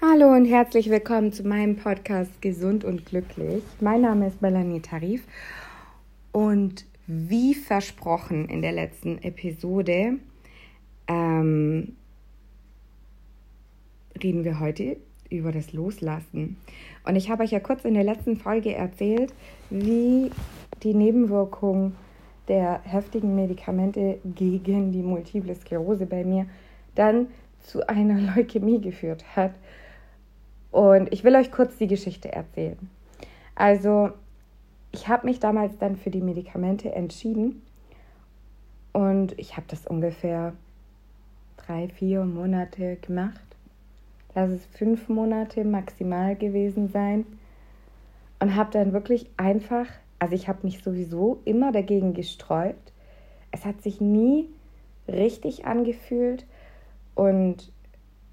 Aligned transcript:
Hallo 0.00 0.28
und 0.28 0.44
herzlich 0.44 0.90
willkommen 0.90 1.32
zu 1.32 1.42
meinem 1.42 1.74
Podcast 1.74 2.40
Gesund 2.40 2.84
und 2.84 3.04
Glücklich. 3.04 3.64
Mein 3.80 4.02
Name 4.02 4.28
ist 4.28 4.40
Melanie 4.40 4.78
Tarif 4.78 5.24
und 6.30 6.84
wie 7.08 7.52
versprochen 7.52 8.48
in 8.48 8.62
der 8.62 8.70
letzten 8.70 9.20
Episode 9.24 10.18
ähm, 11.08 11.96
reden 14.22 14.44
wir 14.44 14.60
heute 14.60 14.98
über 15.30 15.50
das 15.50 15.72
Loslassen. 15.72 16.58
Und 17.04 17.16
ich 17.16 17.28
habe 17.28 17.42
euch 17.42 17.50
ja 17.50 17.58
kurz 17.58 17.84
in 17.84 17.94
der 17.94 18.04
letzten 18.04 18.36
Folge 18.36 18.76
erzählt, 18.76 19.34
wie 19.68 20.30
die 20.84 20.94
Nebenwirkung 20.94 21.96
der 22.46 22.82
heftigen 22.84 23.34
Medikamente 23.34 24.20
gegen 24.24 24.92
die 24.92 25.02
Multiple 25.02 25.56
Sklerose 25.56 26.06
bei 26.06 26.22
mir 26.22 26.46
dann 26.94 27.26
zu 27.62 27.84
einer 27.88 28.36
Leukämie 28.36 28.80
geführt 28.80 29.24
hat. 29.34 29.54
Und 30.70 31.12
ich 31.12 31.24
will 31.24 31.34
euch 31.34 31.50
kurz 31.50 31.76
die 31.76 31.86
Geschichte 31.86 32.32
erzählen. 32.32 32.90
Also, 33.54 34.10
ich 34.92 35.08
habe 35.08 35.26
mich 35.26 35.40
damals 35.40 35.76
dann 35.78 35.96
für 35.96 36.10
die 36.10 36.20
Medikamente 36.20 36.92
entschieden 36.92 37.62
und 38.92 39.38
ich 39.38 39.56
habe 39.56 39.66
das 39.68 39.86
ungefähr 39.86 40.54
drei, 41.56 41.88
vier 41.88 42.24
Monate 42.24 42.96
gemacht. 42.96 43.40
Lass 44.34 44.50
es 44.50 44.64
fünf 44.66 45.08
Monate 45.08 45.64
maximal 45.64 46.36
gewesen 46.36 46.88
sein. 46.88 47.26
Und 48.40 48.54
habe 48.54 48.70
dann 48.70 48.92
wirklich 48.92 49.28
einfach, 49.36 49.86
also 50.18 50.34
ich 50.34 50.48
habe 50.48 50.60
mich 50.62 50.82
sowieso 50.82 51.40
immer 51.44 51.72
dagegen 51.72 52.14
gesträubt. 52.14 52.92
Es 53.50 53.64
hat 53.64 53.82
sich 53.82 54.00
nie 54.00 54.48
richtig 55.08 55.66
angefühlt 55.66 56.46
und 57.14 57.72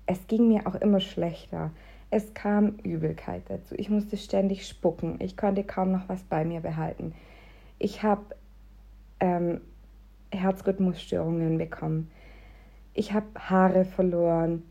es 0.06 0.28
ging 0.28 0.48
mir 0.48 0.68
auch 0.68 0.76
immer 0.76 1.00
schlechter. 1.00 1.72
Es 2.10 2.34
kam 2.34 2.78
Übelkeit 2.84 3.44
dazu. 3.50 3.76
Ich 3.76 3.90
musste 3.90 4.18
ständig 4.18 4.68
spucken. 4.68 5.16
Ich 5.20 5.36
konnte 5.36 5.64
kaum 5.64 5.92
noch 5.92 6.08
was 6.08 6.24
bei 6.24 6.46
mir 6.46 6.62
behalten. 6.62 7.14
Ich 7.80 8.04
habe 8.04 8.24
ähm, 9.20 9.62
Herzrhythmusstörungen 10.32 11.58
bekommen. 11.58 12.10
Ich 12.94 13.14
habe 13.14 13.26
Haare 13.38 13.86
verloren. 13.86 14.64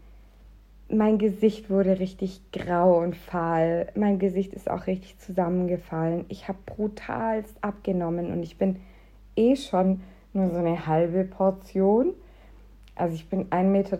Mein 0.88 1.18
Gesicht 1.18 1.70
wurde 1.70 1.98
richtig 1.98 2.41
grau 2.52 3.00
und 3.00 3.16
fahl. 3.16 3.88
Mein 3.94 4.19
Gesicht 4.19 4.52
ist 4.52 4.70
auch 4.70 4.86
richtig 4.86 5.19
zusammengefallen. 5.19 6.24
Ich 6.28 6.48
habe 6.48 6.58
brutalst 6.64 7.56
abgenommen 7.62 8.32
und 8.32 8.42
ich 8.42 8.58
bin 8.58 8.76
eh 9.36 9.56
schon 9.56 10.02
nur 10.32 10.50
so 10.50 10.58
eine 10.58 10.86
halbe 10.86 11.24
Portion. 11.24 12.12
Also 12.94 13.14
ich 13.14 13.28
bin 13.28 13.50
1,63 13.50 13.64
Meter 13.64 13.96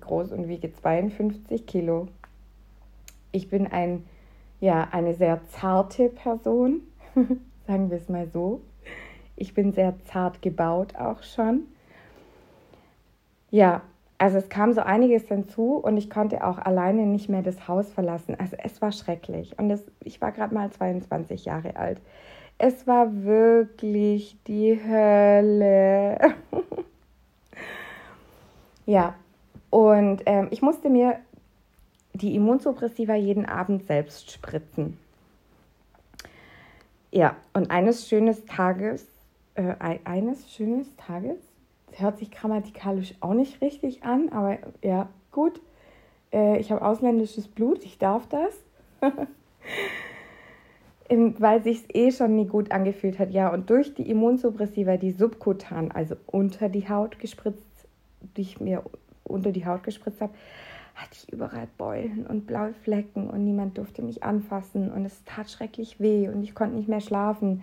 groß 0.00 0.32
und 0.32 0.48
wiege 0.48 0.72
52 0.72 1.66
Kilo 1.66 2.08
ich 3.32 3.48
bin 3.48 3.66
ein, 3.66 4.04
ja, 4.60 4.88
eine 4.92 5.14
sehr 5.14 5.40
zarte 5.48 6.08
Person, 6.08 6.82
sagen 7.66 7.90
wir 7.90 7.96
es 7.96 8.08
mal 8.08 8.28
so. 8.28 8.60
Ich 9.34 9.54
bin 9.54 9.72
sehr 9.72 9.94
zart 10.04 10.42
gebaut 10.42 10.94
auch 10.96 11.22
schon. 11.22 11.62
Ja, 13.50 13.82
also 14.18 14.38
es 14.38 14.48
kam 14.48 14.72
so 14.72 14.82
einiges 14.82 15.26
hinzu 15.26 15.78
und 15.78 15.96
ich 15.96 16.08
konnte 16.08 16.44
auch 16.44 16.58
alleine 16.58 17.06
nicht 17.06 17.28
mehr 17.28 17.42
das 17.42 17.66
Haus 17.66 17.90
verlassen. 17.90 18.36
Also 18.38 18.56
es 18.62 18.80
war 18.80 18.92
schrecklich 18.92 19.58
und 19.58 19.70
es, 19.70 19.84
ich 20.04 20.20
war 20.20 20.30
gerade 20.30 20.54
mal 20.54 20.70
22 20.70 21.46
Jahre 21.46 21.74
alt. 21.74 22.00
Es 22.56 22.86
war 22.86 23.24
wirklich 23.24 24.36
die 24.46 24.78
Hölle. 24.80 26.18
ja, 28.86 29.14
und 29.70 30.22
ähm, 30.26 30.48
ich 30.50 30.62
musste 30.62 30.88
mir 30.88 31.16
die 32.22 32.34
Immunsuppressiva 32.34 33.14
jeden 33.14 33.44
Abend 33.46 33.84
selbst 33.84 34.30
spritzen. 34.30 34.96
Ja, 37.10 37.36
und 37.52 37.70
eines 37.70 38.08
schönes 38.08 38.46
Tages, 38.46 39.06
äh, 39.54 39.74
eines 40.04 40.50
schönes 40.50 40.96
Tages, 40.96 41.36
das 41.90 42.00
hört 42.00 42.18
sich 42.18 42.30
grammatikalisch 42.30 43.14
auch 43.20 43.34
nicht 43.34 43.60
richtig 43.60 44.02
an, 44.04 44.30
aber 44.30 44.58
ja, 44.82 45.08
gut. 45.30 45.60
Äh, 46.32 46.58
ich 46.58 46.72
habe 46.72 46.82
ausländisches 46.82 47.48
Blut, 47.48 47.84
ich 47.84 47.98
darf 47.98 48.26
das. 48.28 48.54
weil 51.38 51.62
sich 51.62 51.82
es 51.82 51.94
eh 51.94 52.10
schon 52.10 52.36
nie 52.36 52.46
gut 52.46 52.70
angefühlt 52.70 53.18
hat. 53.18 53.30
Ja, 53.32 53.52
und 53.52 53.68
durch 53.68 53.94
die 53.94 54.08
Immunsuppressiva, 54.08 54.96
die 54.96 55.10
subkutan, 55.10 55.90
also 55.90 56.16
unter 56.26 56.70
die 56.70 56.88
Haut 56.88 57.18
gespritzt, 57.18 57.66
die 58.36 58.42
ich 58.42 58.60
mir 58.60 58.82
unter 59.24 59.52
die 59.52 59.66
Haut 59.66 59.82
gespritzt 59.82 60.20
habe, 60.20 60.32
hatte 60.94 61.14
ich 61.14 61.32
überall 61.32 61.68
Beulen 61.78 62.26
und 62.26 62.46
blaue 62.46 62.74
Flecken 62.74 63.30
und 63.30 63.44
niemand 63.44 63.78
durfte 63.78 64.02
mich 64.02 64.22
anfassen 64.22 64.90
und 64.90 65.04
es 65.04 65.24
tat 65.24 65.50
schrecklich 65.50 66.00
weh 66.00 66.28
und 66.28 66.42
ich 66.42 66.54
konnte 66.54 66.76
nicht 66.76 66.88
mehr 66.88 67.00
schlafen, 67.00 67.62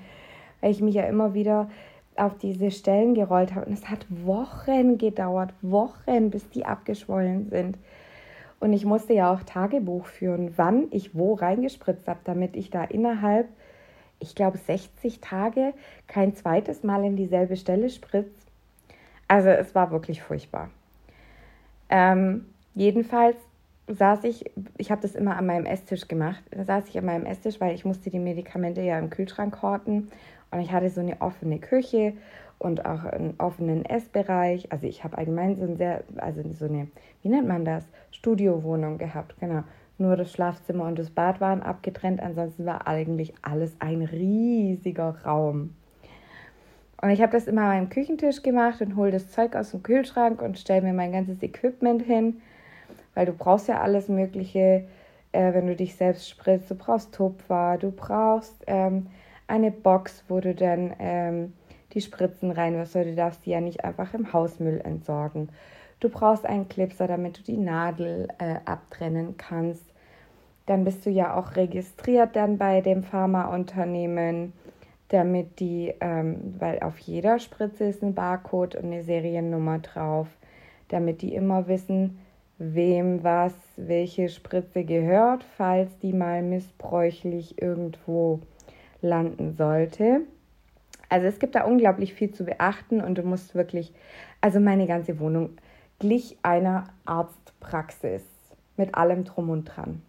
weil 0.61 0.71
ich 0.71 0.81
mich 0.81 0.95
ja 0.95 1.03
immer 1.03 1.33
wieder 1.33 1.69
auf 2.15 2.37
diese 2.37 2.71
Stellen 2.71 3.13
gerollt 3.13 3.55
habe 3.55 3.65
und 3.65 3.73
es 3.73 3.89
hat 3.89 4.05
Wochen 4.09 4.97
gedauert, 4.97 5.53
Wochen, 5.61 6.29
bis 6.29 6.49
die 6.49 6.65
abgeschwollen 6.65 7.49
sind. 7.49 7.77
Und 8.59 8.73
ich 8.73 8.85
musste 8.85 9.13
ja 9.13 9.33
auch 9.33 9.43
Tagebuch 9.43 10.05
führen, 10.05 10.53
wann 10.57 10.87
ich 10.91 11.15
wo 11.15 11.33
reingespritzt 11.33 12.07
habe, 12.07 12.19
damit 12.25 12.57
ich 12.57 12.69
da 12.69 12.83
innerhalb, 12.83 13.47
ich 14.19 14.35
glaube, 14.35 14.57
60 14.57 15.21
Tage 15.21 15.73
kein 16.07 16.35
zweites 16.35 16.83
Mal 16.83 17.05
in 17.05 17.15
dieselbe 17.15 17.55
Stelle 17.55 17.89
spritze. 17.89 18.31
Also 19.29 19.47
es 19.49 19.73
war 19.75 19.91
wirklich 19.91 20.21
furchtbar. 20.21 20.69
Ähm, 21.89 22.45
Jedenfalls 22.75 23.37
saß 23.87 24.23
ich, 24.23 24.45
ich 24.77 24.91
habe 24.91 25.01
das 25.01 25.15
immer 25.15 25.35
an 25.35 25.45
meinem 25.45 25.65
Esstisch 25.65 26.07
gemacht, 26.07 26.43
da 26.51 26.63
saß 26.63 26.87
ich 26.89 26.97
an 26.97 27.05
meinem 27.05 27.25
Esstisch, 27.25 27.59
weil 27.59 27.73
ich 27.73 27.85
musste 27.85 28.09
die 28.09 28.19
Medikamente 28.19 28.81
ja 28.81 28.99
im 28.99 29.09
Kühlschrank 29.09 29.61
horten 29.61 30.09
und 30.51 30.59
ich 30.59 30.71
hatte 30.71 30.89
so 30.89 31.01
eine 31.01 31.21
offene 31.21 31.59
Küche 31.59 32.13
und 32.59 32.85
auch 32.85 33.05
einen 33.05 33.35
offenen 33.39 33.85
Essbereich. 33.85 34.71
Also 34.71 34.85
ich 34.85 35.03
habe 35.03 35.17
allgemein 35.17 35.55
so 35.55 35.63
ein 35.63 35.77
sehr, 35.77 36.03
also 36.17 36.41
so 36.53 36.65
eine, 36.65 36.87
wie 37.23 37.29
nennt 37.29 37.47
man 37.47 37.65
das, 37.65 37.85
Studiowohnung 38.11 38.97
gehabt, 38.97 39.35
genau. 39.39 39.63
Nur 39.97 40.15
das 40.15 40.31
Schlafzimmer 40.31 40.85
und 40.85 40.97
das 40.97 41.09
Bad 41.09 41.41
waren 41.41 41.61
abgetrennt, 41.61 42.21
ansonsten 42.21 42.65
war 42.65 42.87
eigentlich 42.87 43.33
alles 43.41 43.75
ein 43.79 44.01
riesiger 44.01 45.15
Raum. 45.25 45.75
Und 47.01 47.09
ich 47.09 47.21
habe 47.21 47.31
das 47.31 47.47
immer 47.47 47.61
an 47.61 47.67
meinem 47.67 47.89
Küchentisch 47.89 48.41
gemacht 48.41 48.81
und 48.81 48.95
hole 48.95 49.11
das 49.11 49.29
Zeug 49.29 49.55
aus 49.55 49.71
dem 49.71 49.83
Kühlschrank 49.83 50.41
und 50.41 50.59
stelle 50.59 50.81
mir 50.81 50.93
mein 50.93 51.11
ganzes 51.11 51.41
Equipment 51.41 52.01
hin 52.01 52.41
weil 53.19 53.25
du 53.25 53.33
brauchst 53.33 53.67
ja 53.67 53.81
alles 53.81 54.07
Mögliche, 54.07 54.85
äh, 55.33 55.53
wenn 55.53 55.67
du 55.67 55.75
dich 55.75 55.97
selbst 55.97 56.29
spritzt. 56.29 56.71
Du 56.71 56.75
brauchst 56.75 57.13
Tupfer, 57.13 57.77
du 57.77 57.91
brauchst 57.91 58.63
ähm, 58.65 59.07
eine 59.45 59.71
Box, 59.71 60.23
wo 60.29 60.39
du 60.39 60.55
dann 60.55 60.93
ähm, 60.99 61.51
die 61.91 61.99
Spritzen 61.99 62.49
reinwirfst, 62.49 62.95
weil 62.95 63.03
du 63.03 63.15
darfst 63.15 63.45
die 63.45 63.49
ja 63.49 63.59
nicht 63.59 63.83
einfach 63.83 64.13
im 64.13 64.31
Hausmüll 64.31 64.79
entsorgen. 64.85 65.49
Du 65.99 66.07
brauchst 66.07 66.45
einen 66.45 66.69
Clipser, 66.69 67.07
damit 67.07 67.39
du 67.39 67.43
die 67.43 67.57
Nadel 67.57 68.29
äh, 68.37 68.55
abtrennen 68.63 69.35
kannst. 69.35 69.83
Dann 70.65 70.85
bist 70.85 71.05
du 71.05 71.09
ja 71.09 71.35
auch 71.35 71.57
registriert 71.57 72.37
dann 72.37 72.57
bei 72.57 72.79
dem 72.79 73.03
Pharmaunternehmen, 73.03 74.53
damit 75.09 75.59
die, 75.59 75.93
ähm, 75.99 76.55
weil 76.57 76.79
auf 76.83 76.97
jeder 76.99 77.37
Spritze 77.39 77.83
ist 77.83 78.01
ein 78.01 78.13
Barcode 78.13 78.75
und 78.75 78.85
eine 78.85 79.03
Seriennummer 79.03 79.79
drauf, 79.79 80.29
damit 80.87 81.21
die 81.21 81.35
immer 81.35 81.67
wissen, 81.67 82.17
wem 82.59 83.23
was, 83.23 83.53
welche 83.77 84.29
Spritze 84.29 84.83
gehört, 84.83 85.43
falls 85.57 85.97
die 85.99 86.13
mal 86.13 86.43
missbräuchlich 86.43 87.61
irgendwo 87.61 88.41
landen 89.01 89.53
sollte. 89.53 90.21
Also 91.07 91.25
es 91.25 91.39
gibt 91.39 91.55
da 91.55 91.63
unglaublich 91.63 92.13
viel 92.13 92.31
zu 92.31 92.43
beachten 92.43 93.01
und 93.01 93.17
du 93.17 93.23
musst 93.23 93.55
wirklich, 93.55 93.93
also 94.41 94.59
meine 94.59 94.85
ganze 94.85 95.19
Wohnung 95.19 95.51
glich 95.97 96.37
einer 96.43 96.85
Arztpraxis 97.05 98.23
mit 98.77 98.93
allem 98.93 99.23
drum 99.23 99.49
und 99.49 99.65
dran. 99.65 100.01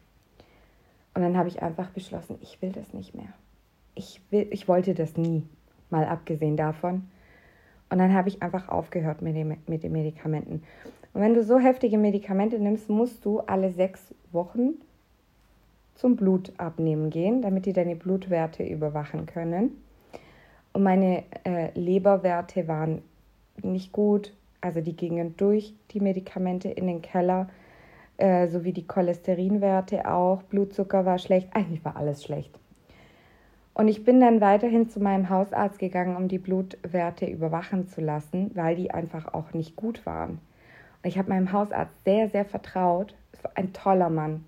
Und 1.15 1.23
dann 1.23 1.37
habe 1.37 1.49
ich 1.49 1.63
einfach 1.63 1.91
beschlossen, 1.91 2.39
ich 2.43 2.61
will 2.61 2.73
das 2.73 2.93
nicht 2.93 3.15
mehr. 3.15 3.33
Ich, 3.95 4.21
will, 4.31 4.47
ich 4.51 4.69
wollte 4.69 4.95
das 4.95 5.17
nie, 5.17 5.45
mal 5.89 6.05
abgesehen 6.05 6.57
davon. 6.57 7.09
Und 7.91 7.99
dann 7.99 8.15
habe 8.15 8.29
ich 8.29 8.43
einfach 8.43 8.69
aufgehört 8.69 9.21
mit, 9.21 9.37
dem, 9.37 9.57
mit 9.67 9.83
den 9.83 9.93
Medikamenten. 9.93 10.63
Und 11.13 11.21
wenn 11.21 11.35
du 11.35 11.43
so 11.43 11.59
heftige 11.59 11.99
Medikamente 11.99 12.59
nimmst, 12.59 12.89
musst 12.89 13.25
du 13.25 13.41
alle 13.41 13.73
sechs 13.73 14.15
Wochen 14.33 14.75
zum 15.97 16.17
Blutabnehmen 16.17 17.11
gehen, 17.11 17.43
damit 17.43 17.67
die 17.67 17.73
deine 17.73 17.97
Blutwerte 17.97 18.63
überwachen 18.63 19.27
können. 19.27 19.83
Und 20.73 20.85
meine 20.85 21.25
äh, 21.45 21.79
Leberwerte 21.79 22.69
waren 22.69 23.03
nicht 23.63 23.93
gut, 23.93 24.33
also 24.61 24.81
die 24.81 24.97
gingen 24.97 25.37
durch 25.37 25.75
die 25.91 26.01
Medikamente 26.01 26.69
in 26.69 26.87
den 26.87 27.03
Keller, 27.03 27.49
äh, 28.19 28.47
sowie 28.49 28.73
die 28.73 28.87
Cholesterinwerte 28.87 30.11
auch. 30.11 30.43
Blutzucker 30.45 31.05
war 31.05 31.19
schlecht, 31.19 31.49
eigentlich 31.53 31.85
war 31.85 31.97
alles 31.97 32.23
schlecht. 32.23 32.59
Und 33.75 33.89
ich 33.89 34.05
bin 34.05 34.21
dann 34.21 34.41
weiterhin 34.41 34.89
zu 34.89 35.01
meinem 35.01 35.31
Hausarzt 35.31 35.79
gegangen, 35.79 36.17
um 36.17 36.29
die 36.29 36.39
Blutwerte 36.39 37.27
überwachen 37.27 37.89
zu 37.89 38.01
lassen, 38.01 38.51
weil 38.55 38.77
die 38.77 38.91
einfach 38.91 39.33
auch 39.33 39.53
nicht 39.55 39.77
gut 39.77 40.05
waren. 40.05 40.41
Und 41.03 41.09
ich 41.09 41.19
habe 41.19 41.31
meinem 41.31 41.53
Hausarzt 41.53 42.05
sehr, 42.05 42.29
sehr 42.29 42.45
vertraut. 42.45 43.15
Es 43.33 43.43
war 43.45 43.53
ein 43.55 43.73
toller 43.73 44.11
Mann. 44.11 44.45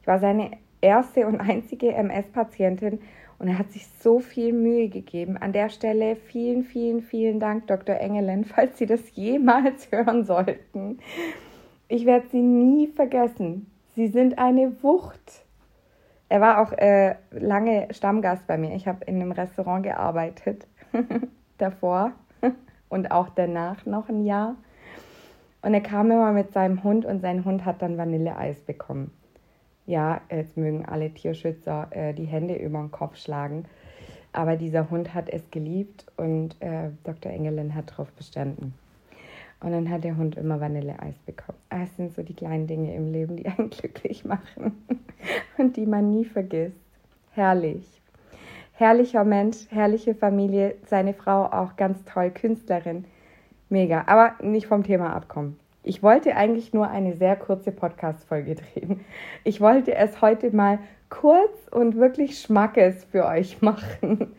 Ich 0.00 0.06
war 0.06 0.18
seine 0.18 0.52
erste 0.80 1.26
und 1.26 1.40
einzige 1.40 1.94
MS-Patientin 1.94 3.00
und 3.38 3.48
er 3.48 3.58
hat 3.58 3.72
sich 3.72 3.86
so 4.00 4.20
viel 4.20 4.52
Mühe 4.52 4.88
gegeben. 4.88 5.36
An 5.36 5.52
der 5.52 5.68
Stelle 5.68 6.16
vielen, 6.16 6.64
vielen, 6.64 7.02
vielen 7.02 7.40
Dank, 7.40 7.66
Dr. 7.66 7.96
Engelen, 7.96 8.44
falls 8.44 8.78
Sie 8.78 8.86
das 8.86 9.00
jemals 9.14 9.90
hören 9.90 10.24
sollten. 10.24 10.98
Ich 11.88 12.06
werde 12.06 12.26
Sie 12.28 12.42
nie 12.42 12.86
vergessen. 12.88 13.70
Sie 13.94 14.08
sind 14.08 14.38
eine 14.38 14.82
Wucht. 14.82 15.43
Er 16.34 16.40
war 16.40 16.60
auch 16.60 16.72
äh, 16.72 17.14
lange 17.30 17.86
Stammgast 17.92 18.48
bei 18.48 18.58
mir. 18.58 18.74
Ich 18.74 18.88
habe 18.88 19.04
in 19.04 19.22
einem 19.22 19.30
Restaurant 19.30 19.84
gearbeitet 19.84 20.66
davor 21.58 22.10
und 22.88 23.12
auch 23.12 23.28
danach 23.28 23.86
noch 23.86 24.08
ein 24.08 24.24
Jahr. 24.24 24.56
Und 25.62 25.74
er 25.74 25.80
kam 25.80 26.10
immer 26.10 26.32
mit 26.32 26.52
seinem 26.52 26.82
Hund 26.82 27.04
und 27.04 27.20
sein 27.20 27.44
Hund 27.44 27.64
hat 27.64 27.82
dann 27.82 27.98
Vanilleeis 27.98 28.60
bekommen. 28.62 29.12
Ja, 29.86 30.22
jetzt 30.28 30.56
mögen 30.56 30.84
alle 30.84 31.14
Tierschützer 31.14 31.86
äh, 31.90 32.12
die 32.14 32.24
Hände 32.24 32.56
über 32.56 32.80
den 32.80 32.90
Kopf 32.90 33.16
schlagen. 33.16 33.66
Aber 34.32 34.56
dieser 34.56 34.90
Hund 34.90 35.14
hat 35.14 35.28
es 35.28 35.52
geliebt 35.52 36.04
und 36.16 36.60
äh, 36.60 36.90
Dr. 37.04 37.30
Engelin 37.30 37.76
hat 37.76 37.92
darauf 37.92 38.10
bestanden. 38.10 38.74
Und 39.60 39.70
dann 39.70 39.88
hat 39.88 40.02
der 40.02 40.16
Hund 40.16 40.36
immer 40.36 40.60
Vanilleeis 40.60 41.16
bekommen. 41.26 41.58
Ah, 41.68 41.84
es 41.84 41.94
sind 41.94 42.12
so 42.12 42.24
die 42.24 42.34
kleinen 42.34 42.66
Dinge 42.66 42.92
im 42.92 43.12
Leben, 43.12 43.36
die 43.36 43.46
einen 43.46 43.70
glücklich 43.70 44.24
machen 44.24 44.72
und 45.58 45.76
die 45.76 45.86
man 45.86 46.10
nie 46.10 46.24
vergisst. 46.24 46.80
Herrlich. 47.32 48.00
Herrlicher 48.72 49.24
Mensch, 49.24 49.56
herrliche 49.70 50.14
Familie, 50.14 50.74
seine 50.86 51.14
Frau 51.14 51.44
auch 51.44 51.76
ganz 51.76 52.04
toll, 52.04 52.30
Künstlerin. 52.30 53.04
Mega. 53.68 54.04
Aber 54.06 54.34
nicht 54.42 54.66
vom 54.66 54.82
Thema 54.82 55.14
abkommen. 55.14 55.58
Ich 55.84 56.02
wollte 56.02 56.34
eigentlich 56.34 56.72
nur 56.72 56.88
eine 56.88 57.14
sehr 57.14 57.36
kurze 57.36 57.70
Podcast-Folge 57.70 58.54
drehen. 58.74 59.04
Ich 59.44 59.60
wollte 59.60 59.94
es 59.94 60.20
heute 60.22 60.54
mal 60.54 60.78
kurz 61.10 61.68
und 61.70 61.96
wirklich 61.96 62.40
Schmackes 62.40 63.04
für 63.04 63.26
euch 63.26 63.60
machen. 63.62 64.34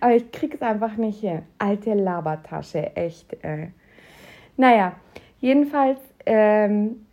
Aber 0.00 0.14
ich 0.14 0.30
krieg's 0.30 0.62
einfach 0.62 0.96
nicht 0.96 1.20
hin. 1.20 1.42
Alte 1.58 1.94
Labertasche, 1.94 2.94
echt. 2.96 3.42
Äh. 3.42 3.68
Naja, 4.56 4.92
jedenfalls 5.40 5.98
ähm, 6.26 7.06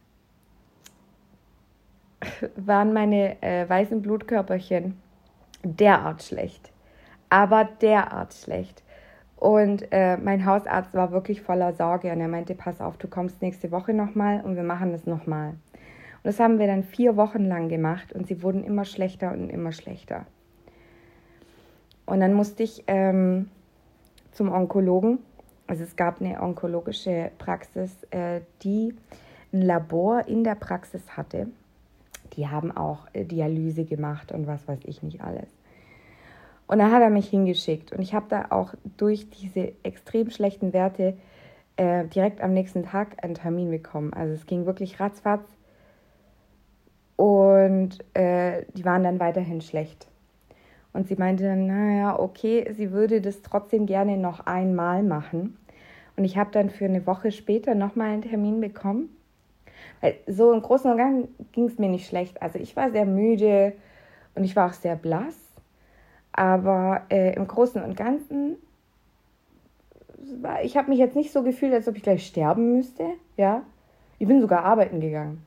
waren 2.55 2.93
meine 2.93 3.41
äh, 3.41 3.67
weißen 3.67 4.01
Blutkörperchen 4.01 4.97
derart 5.63 6.23
schlecht. 6.23 6.71
Aber 7.29 7.65
derart 7.81 8.33
schlecht. 8.33 8.83
Und 9.35 9.91
äh, 9.91 10.17
mein 10.17 10.45
Hausarzt 10.45 10.93
war 10.93 11.11
wirklich 11.11 11.41
voller 11.41 11.73
Sorge 11.73 12.11
und 12.11 12.19
er 12.19 12.27
meinte, 12.27 12.55
pass 12.55 12.81
auf, 12.81 12.97
du 12.97 13.07
kommst 13.07 13.41
nächste 13.41 13.71
Woche 13.71 13.93
nochmal 13.93 14.41
und 14.41 14.55
wir 14.55 14.63
machen 14.63 14.91
das 14.91 15.05
nochmal. 15.05 15.49
Und 15.49 16.23
das 16.23 16.39
haben 16.39 16.57
wir 16.57 16.65
dann 16.65 16.83
vier 16.83 17.17
Wochen 17.17 17.45
lang 17.45 17.69
gemacht 17.69 18.13
und 18.13 18.27
sie 18.27 18.41
wurden 18.41 18.63
immer 18.63 18.83
schlechter 18.83 19.31
und 19.31 19.49
immer 19.49 19.71
schlechter. 19.71 20.25
Und 22.07 22.21
dann 22.21 22.33
musste 22.33 22.63
ich 22.63 22.83
ähm, 22.87 23.49
zum 24.31 24.51
Onkologen. 24.51 25.19
Also 25.67 25.83
es 25.83 25.95
gab 25.95 26.19
eine 26.19 26.41
onkologische 26.41 27.31
Praxis, 27.37 27.91
äh, 28.09 28.41
die 28.63 28.95
ein 29.53 29.61
Labor 29.61 30.27
in 30.27 30.43
der 30.43 30.55
Praxis 30.55 31.15
hatte. 31.15 31.47
Die 32.33 32.47
haben 32.47 32.75
auch 32.75 33.07
äh, 33.13 33.23
Dialyse 33.23 33.85
gemacht 33.85 34.31
und 34.31 34.47
was 34.47 34.67
weiß 34.67 34.79
ich 34.85 35.03
nicht 35.03 35.21
alles. 35.21 35.49
Und 36.67 36.79
dann 36.79 36.91
hat 36.91 37.01
er 37.01 37.09
mich 37.09 37.29
hingeschickt. 37.29 37.93
Und 37.93 38.01
ich 38.01 38.13
habe 38.13 38.25
da 38.29 38.47
auch 38.49 38.73
durch 38.97 39.29
diese 39.29 39.73
extrem 39.83 40.29
schlechten 40.29 40.73
Werte 40.73 41.17
äh, 41.77 42.05
direkt 42.05 42.41
am 42.41 42.53
nächsten 42.53 42.83
Tag 42.83 43.23
einen 43.23 43.35
Termin 43.35 43.71
bekommen. 43.71 44.13
Also 44.13 44.33
es 44.33 44.45
ging 44.45 44.65
wirklich 44.65 44.99
ratzfatz. 44.99 45.47
Und 47.15 47.97
äh, 48.13 48.65
die 48.73 48.85
waren 48.85 49.03
dann 49.03 49.19
weiterhin 49.19 49.61
schlecht. 49.61 50.07
Und 50.93 51.07
sie 51.07 51.15
meinte 51.15 51.43
dann, 51.43 51.67
naja, 51.67 52.19
okay, 52.19 52.71
sie 52.73 52.91
würde 52.91 53.21
das 53.21 53.41
trotzdem 53.41 53.85
gerne 53.85 54.17
noch 54.17 54.45
einmal 54.45 55.03
machen. 55.03 55.57
Und 56.15 56.25
ich 56.25 56.37
habe 56.37 56.51
dann 56.51 56.69
für 56.69 56.85
eine 56.85 57.05
Woche 57.05 57.31
später 57.31 57.75
nochmal 57.75 58.09
einen 58.09 58.23
Termin 58.23 58.59
bekommen. 58.59 59.09
So 60.27 60.53
im 60.53 60.61
Großen 60.61 60.91
und 60.91 60.97
Ganzen 60.97 61.35
ging 61.51 61.65
es 61.65 61.79
mir 61.79 61.89
nicht 61.89 62.07
schlecht. 62.07 62.41
Also 62.41 62.59
ich 62.59 62.75
war 62.75 62.91
sehr 62.91 63.05
müde 63.05 63.73
und 64.35 64.43
ich 64.43 64.55
war 64.55 64.69
auch 64.69 64.73
sehr 64.73 64.95
blass. 64.95 65.35
Aber 66.31 67.01
äh, 67.09 67.33
im 67.33 67.47
Großen 67.47 67.81
und 67.81 67.97
Ganzen, 67.97 68.57
ich 70.63 70.77
habe 70.77 70.89
mich 70.89 70.99
jetzt 70.99 71.15
nicht 71.15 71.31
so 71.31 71.41
gefühlt, 71.41 71.73
als 71.73 71.87
ob 71.87 71.95
ich 71.95 72.03
gleich 72.03 72.27
sterben 72.27 72.73
müsste. 72.73 73.05
Ja, 73.37 73.63
ich 74.19 74.27
bin 74.27 74.41
sogar 74.41 74.63
arbeiten 74.63 74.99
gegangen. 74.99 75.45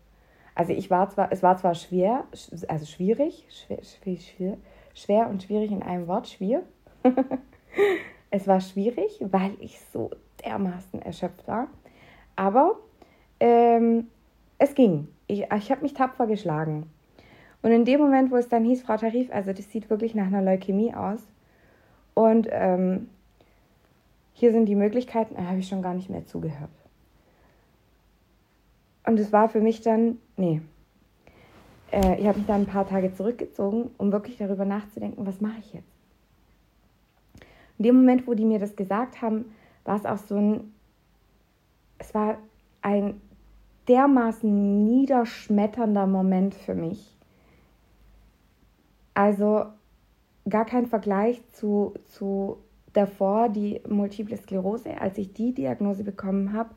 Also 0.55 0.73
ich 0.73 0.91
war 0.91 1.09
zwar, 1.09 1.31
es 1.33 1.43
war 1.43 1.57
zwar 1.57 1.75
schwer, 1.75 2.25
also 2.69 2.87
schwierig, 2.87 3.47
schwer, 3.49 3.79
schwer, 3.83 4.57
schwer 4.95 5.29
und 5.29 5.43
schwierig 5.43 5.71
in 5.71 5.83
einem 5.83 6.09
Wort, 6.09 6.29
schwierig. 6.29 6.65
es 8.31 8.47
war 8.47 8.61
schwierig, 8.61 9.25
weil 9.31 9.53
ich 9.61 9.81
so 9.93 10.11
dermaßen 10.45 11.01
erschöpft 11.03 11.47
war. 11.47 11.69
Aber 12.37 12.77
ähm, 13.39 14.09
es 14.61 14.75
ging. 14.75 15.09
Ich, 15.27 15.41
ich 15.41 15.71
habe 15.71 15.83
mich 15.83 15.95
tapfer 15.95 16.27
geschlagen. 16.27 16.89
Und 17.63 17.73
in 17.73 17.85
dem 17.85 18.01
Moment, 18.01 18.31
wo 18.31 18.37
es 18.37 18.49
dann 18.49 18.65
hieß, 18.65 18.83
Frau 18.83 18.97
Tarif, 18.97 19.31
also 19.33 19.53
das 19.53 19.71
sieht 19.71 19.91
wirklich 19.91 20.15
nach 20.15 20.27
einer 20.27 20.43
Leukämie 20.43 20.95
aus. 20.95 21.21
Und 22.15 22.47
ähm, 22.51 23.09
hier 24.35 24.53
sind 24.53 24.67
die 24.67 24.75
Möglichkeiten, 24.75 25.35
da 25.35 25.45
habe 25.45 25.59
ich 25.59 25.69
schon 25.69 25.83
gar 25.83 25.95
nicht 25.95 26.11
mehr 26.11 26.27
zugehört. 26.27 26.71
Und 29.07 29.19
es 29.19 29.33
war 29.33 29.49
für 29.49 29.61
mich 29.61 29.81
dann, 29.81 30.19
nee. 30.37 30.61
Äh, 31.91 32.21
ich 32.21 32.27
habe 32.27 32.39
mich 32.39 32.47
dann 32.47 32.63
ein 32.63 32.67
paar 32.67 32.87
Tage 32.87 33.13
zurückgezogen, 33.13 33.91
um 33.97 34.13
wirklich 34.13 34.37
darüber 34.37 34.65
nachzudenken, 34.65 35.27
was 35.27 35.41
mache 35.41 35.59
ich 35.59 35.73
jetzt? 35.73 35.93
In 37.79 37.85
dem 37.85 37.97
Moment, 37.97 38.27
wo 38.27 38.35
die 38.35 38.45
mir 38.45 38.59
das 38.59 38.77
gesagt 38.77 39.23
haben, 39.23 39.47
war 39.85 39.97
es 39.97 40.05
auch 40.05 40.19
so 40.19 40.37
ein, 40.37 40.75
es 41.99 42.15
war 42.15 42.37
ein 42.83 43.21
dermaßen 43.91 44.87
niederschmetternder 44.87 46.07
Moment 46.07 46.55
für 46.55 46.75
mich 46.75 47.21
also 49.21 49.67
gar 50.49 50.65
kein 50.65 50.87
Vergleich 50.87 51.43
zu, 51.53 51.93
zu 52.07 52.57
davor, 52.95 53.51
die 53.51 53.83
Multiple 53.87 54.37
Sklerose. 54.37 54.99
Als 54.99 55.19
ich 55.19 55.35
die 55.35 55.53
Diagnose 55.53 56.05
bekommen 56.05 56.55
habe, 56.55 56.71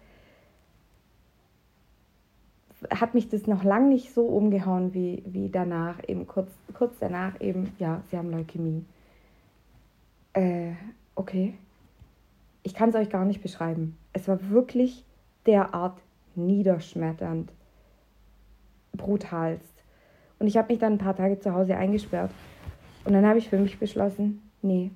hat 2.90 3.14
mich 3.14 3.30
das 3.30 3.48
noch 3.48 3.64
lange 3.64 3.88
nicht 3.88 4.14
so 4.14 4.26
umgehauen 4.26 4.94
wie, 4.94 5.24
wie 5.26 5.50
danach, 5.50 5.98
eben 6.06 6.28
kurz, 6.28 6.52
kurz 6.74 6.96
danach 7.00 7.40
eben, 7.40 7.72
ja, 7.80 8.02
sie 8.12 8.18
haben 8.18 8.30
Leukämie. 8.30 8.84
Äh, 10.34 10.74
okay. 11.16 11.54
Ich 12.64 12.74
kann 12.74 12.90
es 12.90 12.96
euch 12.96 13.10
gar 13.10 13.24
nicht 13.24 13.42
beschreiben. 13.42 13.98
Es 14.12 14.28
war 14.28 14.50
wirklich 14.50 15.06
derart 15.46 15.98
niederschmetternd, 16.36 17.52
brutalst. 18.94 19.84
Und 20.40 20.48
ich 20.48 20.58
habe 20.58 20.74
mich 20.74 20.80
dann 20.80 20.94
ein 20.94 20.98
paar 20.98 21.16
Tage 21.16 21.40
zu 21.40 21.54
Hause 21.54 21.78
eingesperrt. 21.78 22.32
Und 23.06 23.14
dann 23.14 23.26
habe 23.26 23.40
ich 23.40 23.50
für 23.50 23.60
mich 23.60 23.80
beschlossen, 23.80 24.42
nee, 24.62 24.92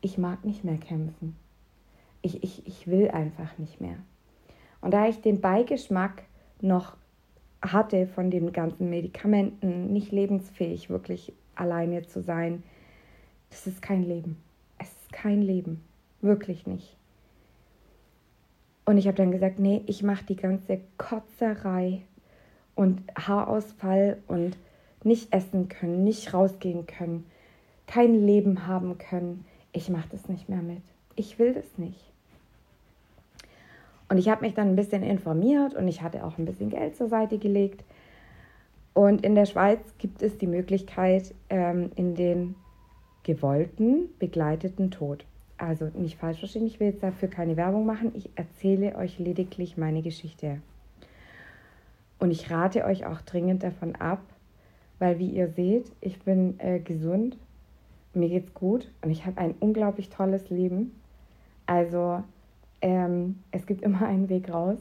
ich 0.00 0.18
mag 0.18 0.44
nicht 0.44 0.64
mehr 0.64 0.78
kämpfen. 0.78 1.36
Ich, 2.22 2.42
ich, 2.42 2.66
ich 2.66 2.86
will 2.86 3.10
einfach 3.10 3.58
nicht 3.58 3.80
mehr. 3.80 3.96
Und 4.80 4.92
da 4.92 5.08
ich 5.08 5.20
den 5.20 5.40
Beigeschmack 5.40 6.24
noch 6.60 6.96
hatte 7.62 8.06
von 8.06 8.30
den 8.30 8.52
ganzen 8.52 8.90
Medikamenten, 8.90 9.92
nicht 9.92 10.12
lebensfähig 10.12 10.90
wirklich 10.90 11.32
alleine 11.54 12.02
zu 12.02 12.22
sein, 12.22 12.62
das 13.50 13.66
ist 13.66 13.82
kein 13.82 14.02
Leben. 14.02 14.36
Es 14.78 14.88
ist 14.88 15.12
kein 15.12 15.42
Leben. 15.42 15.82
Wirklich 16.20 16.66
nicht. 16.66 16.97
Und 18.88 18.96
ich 18.96 19.06
habe 19.06 19.18
dann 19.18 19.32
gesagt, 19.32 19.58
nee, 19.58 19.82
ich 19.84 20.02
mache 20.02 20.24
die 20.24 20.34
ganze 20.34 20.80
Kotzerei 20.96 22.00
und 22.74 23.02
Haarausfall 23.18 24.16
und 24.28 24.56
nicht 25.04 25.30
essen 25.30 25.68
können, 25.68 26.04
nicht 26.04 26.32
rausgehen 26.32 26.86
können, 26.86 27.26
kein 27.86 28.14
Leben 28.14 28.66
haben 28.66 28.96
können. 28.96 29.44
Ich 29.72 29.90
mache 29.90 30.08
das 30.10 30.30
nicht 30.30 30.48
mehr 30.48 30.62
mit. 30.62 30.80
Ich 31.16 31.38
will 31.38 31.52
das 31.52 31.76
nicht. 31.76 32.00
Und 34.08 34.16
ich 34.16 34.30
habe 34.30 34.46
mich 34.46 34.54
dann 34.54 34.68
ein 34.68 34.76
bisschen 34.76 35.02
informiert 35.02 35.74
und 35.74 35.86
ich 35.86 36.00
hatte 36.00 36.24
auch 36.24 36.38
ein 36.38 36.46
bisschen 36.46 36.70
Geld 36.70 36.96
zur 36.96 37.10
Seite 37.10 37.36
gelegt. 37.36 37.84
Und 38.94 39.22
in 39.22 39.34
der 39.34 39.44
Schweiz 39.44 39.80
gibt 39.98 40.22
es 40.22 40.38
die 40.38 40.46
Möglichkeit 40.46 41.34
ähm, 41.50 41.90
in 41.94 42.14
den 42.14 42.54
gewollten 43.22 44.08
begleiteten 44.18 44.90
Tod. 44.90 45.26
Also 45.58 45.90
nicht 45.94 46.18
falsch 46.18 46.38
verstehen, 46.38 46.66
ich 46.66 46.80
will 46.80 46.88
jetzt 46.88 47.02
dafür 47.02 47.28
keine 47.28 47.56
Werbung 47.56 47.84
machen. 47.84 48.12
Ich 48.14 48.30
erzähle 48.36 48.96
euch 48.96 49.18
lediglich 49.18 49.76
meine 49.76 50.02
Geschichte. 50.02 50.62
Und 52.18 52.30
ich 52.30 52.50
rate 52.50 52.84
euch 52.84 53.04
auch 53.04 53.20
dringend 53.20 53.62
davon 53.62 53.94
ab, 53.96 54.22
weil 54.98 55.18
wie 55.18 55.28
ihr 55.28 55.48
seht, 55.48 55.92
ich 56.00 56.20
bin 56.20 56.58
äh, 56.58 56.80
gesund, 56.80 57.36
mir 58.14 58.28
geht's 58.28 58.54
gut 58.54 58.90
und 59.02 59.10
ich 59.10 59.26
habe 59.26 59.38
ein 59.38 59.54
unglaublich 59.60 60.08
tolles 60.08 60.48
Leben. 60.48 60.92
Also 61.66 62.22
Ähm, 62.80 63.42
es 63.50 63.66
gibt 63.66 63.82
immer 63.82 64.06
einen 64.06 64.28
Weg 64.28 64.52
raus, 64.52 64.78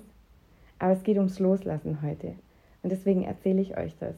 aber 0.77 0.93
es 0.93 1.01
geht 1.01 1.17
ums 1.17 1.39
Loslassen 1.39 2.03
heute. 2.03 2.35
Und 2.83 2.91
deswegen 2.91 3.23
erzähle 3.23 3.59
ich 3.59 3.75
euch 3.75 3.97
das. 3.97 4.15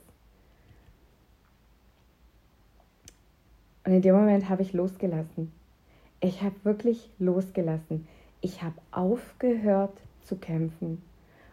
Und 3.85 3.93
in 3.93 4.01
dem 4.01 4.15
Moment 4.15 4.49
habe 4.49 4.61
ich 4.61 4.73
losgelassen. 4.73 5.53
Ich 6.21 6.41
habe 6.41 6.55
wirklich 6.63 7.09
losgelassen. 7.19 8.07
Ich 8.41 8.61
habe 8.61 8.75
aufgehört 8.91 9.97
zu 10.23 10.35
kämpfen. 10.35 11.01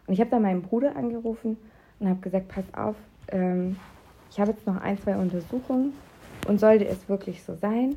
Und 0.06 0.14
ich 0.14 0.20
habe 0.20 0.30
dann 0.30 0.42
meinen 0.42 0.62
Bruder 0.62 0.96
angerufen 0.96 1.56
und 1.98 2.08
habe 2.08 2.20
gesagt, 2.20 2.48
pass 2.48 2.64
auf, 2.74 2.96
ähm, 3.28 3.76
ich 4.30 4.40
habe 4.40 4.50
jetzt 4.52 4.66
noch 4.66 4.76
ein, 4.76 4.98
zwei 4.98 5.16
Untersuchungen 5.16 5.92
und 6.46 6.60
sollte 6.60 6.86
es 6.86 7.08
wirklich 7.08 7.42
so 7.42 7.54
sein, 7.54 7.96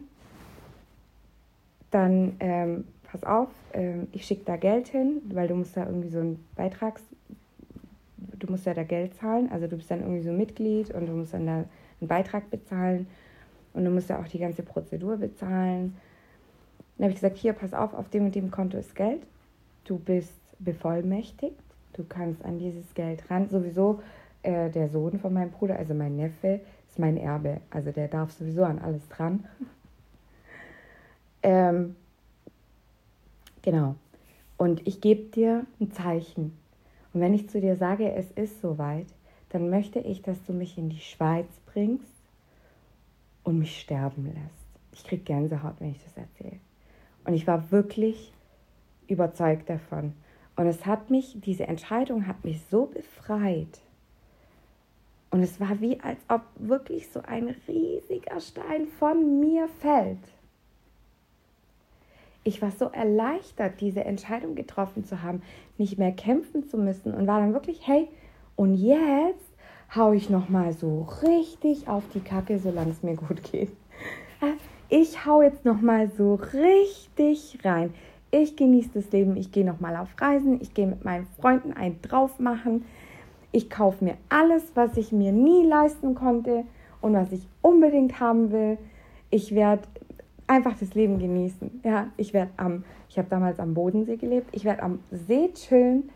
dann 1.92 2.36
ähm, 2.40 2.86
pass 3.04 3.24
auf, 3.24 3.50
ähm, 3.74 4.08
ich 4.12 4.26
schicke 4.26 4.46
da 4.46 4.58
Geld 4.58 4.88
hin, 4.88 5.22
weil 5.34 5.48
du 5.48 5.56
musst 5.56 5.76
da 5.76 5.86
irgendwie 5.86 6.10
so 6.10 6.20
einen 6.20 6.46
Beitrags, 6.56 7.04
du 8.18 8.48
musst 8.52 8.66
ja 8.66 8.74
da 8.74 8.84
Geld 8.84 9.16
zahlen, 9.16 9.52
also 9.52 9.68
du 9.68 9.76
bist 9.76 9.90
dann 9.92 10.02
irgendwie 10.02 10.22
so 10.22 10.32
Mitglied 10.32 10.94
und 10.94 11.08
du 11.08 11.14
musst 11.14 11.34
dann 11.34 11.46
da 11.46 11.54
einen 11.54 12.08
Beitrag 12.08 12.50
bezahlen 12.50 13.08
und 13.74 13.86
du 13.86 13.92
musst 13.92 14.10
ja 14.10 14.20
auch 14.20 14.28
die 14.28 14.40
ganze 14.40 14.64
Prozedur 14.64 15.18
bezahlen. 15.18 15.96
Dann 17.00 17.06
habe 17.06 17.14
ich 17.14 17.22
gesagt, 17.22 17.38
hier, 17.38 17.54
pass 17.54 17.74
auf, 17.74 17.94
auf 17.94 18.10
dem 18.10 18.26
und 18.26 18.36
dem 18.36 18.52
Konto 18.52 18.78
ist 18.78 18.94
Geld. 18.94 19.22
Du 19.86 19.98
bist 19.98 20.34
bevollmächtigt. 20.60 21.56
Du 21.94 22.04
kannst 22.04 22.44
an 22.44 22.60
dieses 22.60 22.94
Geld 22.94 23.24
ran. 23.32 23.48
Sowieso 23.48 24.02
äh, 24.44 24.70
der 24.70 24.90
Sohn 24.90 25.18
von 25.18 25.34
meinem 25.34 25.52
Bruder, 25.52 25.78
also 25.78 25.94
mein 25.94 26.18
Neffe, 26.18 26.60
ist 26.90 27.00
mein 27.00 27.16
Erbe. 27.16 27.62
Also 27.70 27.92
der 27.92 28.10
darf 28.10 28.34
sowieso 28.34 28.66
an 28.66 28.80
alles 28.80 29.08
dran. 29.08 29.46
ähm, 31.44 31.96
genau. 33.62 33.96
Und 34.58 34.86
ich 34.86 35.00
gebe 35.00 35.30
dir 35.30 35.66
ein 35.80 35.94
Zeichen. 35.94 36.58
Und 37.14 37.22
wenn 37.22 37.34
ich 37.34 37.50
zu 37.50 37.62
dir 37.62 37.78
sage, 37.78 38.12
es 38.12 38.30
ist 38.32 38.60
soweit, 38.60 39.08
dann 39.52 39.70
möchte 39.70 40.00
ich, 40.00 40.22
dass 40.22 40.44
du 40.44 40.52
mich 40.52 40.78
in 40.78 40.90
die 40.90 41.00
Schweiz 41.00 41.48
bringst 41.66 42.12
und 43.46 43.58
mich 43.58 43.80
sterben 43.80 44.26
lässt. 44.26 44.68
Ich 44.92 45.06
kriege 45.06 45.24
Gänsehaut, 45.24 45.76
wenn 45.80 45.92
ich 45.92 46.04
das 46.04 46.18
erzähle. 46.18 46.60
Und 47.30 47.36
ich 47.36 47.46
war 47.46 47.70
wirklich 47.70 48.34
überzeugt 49.08 49.70
davon. 49.70 50.14
Und 50.56 50.66
es 50.66 50.88
hat 50.88 51.12
mich, 51.12 51.38
diese 51.40 51.68
Entscheidung 51.68 52.26
hat 52.26 52.44
mich 52.44 52.60
so 52.72 52.88
befreit. 52.88 53.82
Und 55.30 55.44
es 55.44 55.60
war 55.60 55.80
wie, 55.80 56.00
als 56.00 56.18
ob 56.28 56.42
wirklich 56.56 57.08
so 57.10 57.22
ein 57.22 57.56
riesiger 57.68 58.40
Stein 58.40 58.88
von 58.88 59.40
mir 59.40 59.68
fällt. 59.68 60.18
Ich 62.44 62.64
war 62.64 62.72
so 62.72 62.86
erleichtert, 62.86 63.80
diese 63.80 64.06
Entscheidung 64.06 64.56
getroffen 64.56 65.06
zu 65.06 65.22
haben, 65.22 65.44
nicht 65.78 66.00
mehr 66.00 66.14
kämpfen 66.14 66.68
zu 66.68 66.80
müssen 66.80 67.14
und 67.14 67.28
war 67.28 67.42
dann 67.42 67.54
wirklich, 67.54 67.86
hey, 67.86 68.08
und 68.56 68.74
jetzt 68.74 69.54
hau 69.96 70.14
ich 70.14 70.32
noch 70.32 70.50
mal 70.50 70.74
so 70.74 71.08
richtig 71.22 71.88
auf 71.88 72.06
die 72.12 72.22
Kacke, 72.22 72.58
solange 72.58 72.90
es 72.90 73.04
mir 73.04 73.18
gut 73.18 73.44
geht. 73.52 73.70
Ich 74.92 75.24
hau 75.24 75.44
jetzt 75.44 75.66
noch 75.66 75.82
mal 75.82 76.10
so 76.10 76.34
richtig 76.34 77.60
rein. 77.64 77.94
Ich 78.32 78.56
genieße 78.56 78.90
das 78.96 79.12
Leben, 79.12 79.38
ich 79.38 79.52
gehe 79.52 79.64
noch 79.64 79.80
mal 79.80 79.96
auf 79.96 80.10
Reisen, 80.20 80.60
ich 80.62 80.74
gehe 80.74 80.88
mit 80.88 81.06
meinen 81.06 81.28
Freunden 81.40 81.74
ein 81.74 82.02
drauf 82.02 82.40
machen. 82.40 82.86
Ich 83.52 83.70
kaufe 83.70 84.04
mir 84.04 84.18
alles, 84.30 84.72
was 84.74 84.98
ich 84.98 85.12
mir 85.12 85.32
nie 85.32 85.64
leisten 85.64 86.16
konnte 86.16 86.64
und 87.02 87.14
was 87.14 87.32
ich 87.32 87.48
unbedingt 87.62 88.20
haben 88.20 88.52
will. 88.52 88.80
Ich 89.30 89.54
werde 89.54 89.84
einfach 90.48 90.76
das 90.80 90.96
Leben 90.96 91.20
genießen. 91.20 91.82
Ja, 91.84 92.08
ich 92.18 92.34
werde 92.34 92.52
am, 92.58 92.84
ich 93.10 93.20
habe 93.20 93.30
damals 93.30 93.60
am 93.60 93.76
Bodensee 93.76 94.18
gelebt. 94.18 94.50
Ich 94.54 94.66
werde 94.66 94.82
am 94.82 95.02
See 95.12 95.52
chillen 95.54 96.10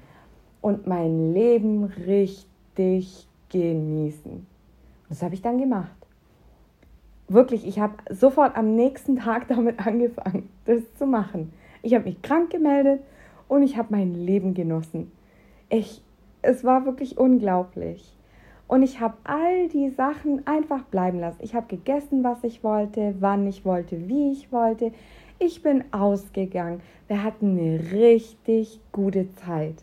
und 0.62 0.88
mein 0.88 1.32
Leben 1.32 1.84
richtig 1.84 3.28
genießen. 3.50 4.48
Das 5.10 5.22
habe 5.22 5.36
ich 5.36 5.44
dann 5.44 5.60
gemacht. 5.60 6.03
Wirklich, 7.28 7.66
ich 7.68 7.80
habe 7.80 7.96
sofort 8.10 8.56
am 8.56 8.76
nächsten 8.76 9.18
Tag 9.18 9.48
damit 9.50 9.86
angefangen, 9.86 10.50
das 10.66 10.82
zu 10.98 11.06
machen. 11.06 11.54
Ich 11.82 11.94
habe 11.94 12.06
mich 12.06 12.22
krank 12.22 12.50
gemeldet 12.50 13.02
und 13.48 13.64
ich 13.64 13.78
habe 13.78 13.90
mein 13.92 14.14
Leben 14.14 14.54
genossen. 14.54 15.12
Ich, 15.70 16.02
es 16.42 16.64
war 16.64 16.86
wirklich 16.86 17.18
unglaublich. 17.18 18.14
Und 18.68 18.82
ich 18.82 19.00
habe 19.00 19.16
all 19.24 19.68
die 19.68 19.90
Sachen 19.90 20.48
einfach 20.48 20.84
bleiben 20.86 21.20
lassen. 21.20 21.40
Ich 21.42 21.54
habe 21.54 21.68
gegessen, 21.68 22.24
was 22.24 22.44
ich 22.44 22.64
wollte, 22.64 23.14
wann 23.20 23.46
ich 23.46 23.66
wollte, 23.66 24.08
wie 24.08 24.32
ich 24.32 24.52
wollte. 24.52 24.92
Ich 25.38 25.62
bin 25.62 25.84
ausgegangen. 25.92 26.82
Wir 27.08 27.24
hatten 27.24 27.58
eine 27.58 27.92
richtig 27.92 28.80
gute 28.92 29.28
Zeit. 29.36 29.76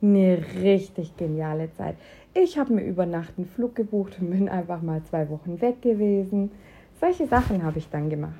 Eine 0.00 0.38
richtig 0.62 1.16
geniale 1.16 1.72
Zeit. 1.74 1.96
Ich 2.32 2.58
habe 2.58 2.72
mir 2.72 2.84
über 2.84 3.06
Nacht 3.06 3.34
einen 3.36 3.46
Flug 3.46 3.74
gebucht 3.74 4.16
und 4.20 4.30
bin 4.30 4.48
einfach 4.48 4.80
mal 4.82 5.02
zwei 5.02 5.28
Wochen 5.28 5.60
weg 5.60 5.82
gewesen. 5.82 6.52
Solche 7.00 7.26
Sachen 7.26 7.62
habe 7.62 7.78
ich 7.78 7.88
dann 7.88 8.10
gemacht. 8.10 8.38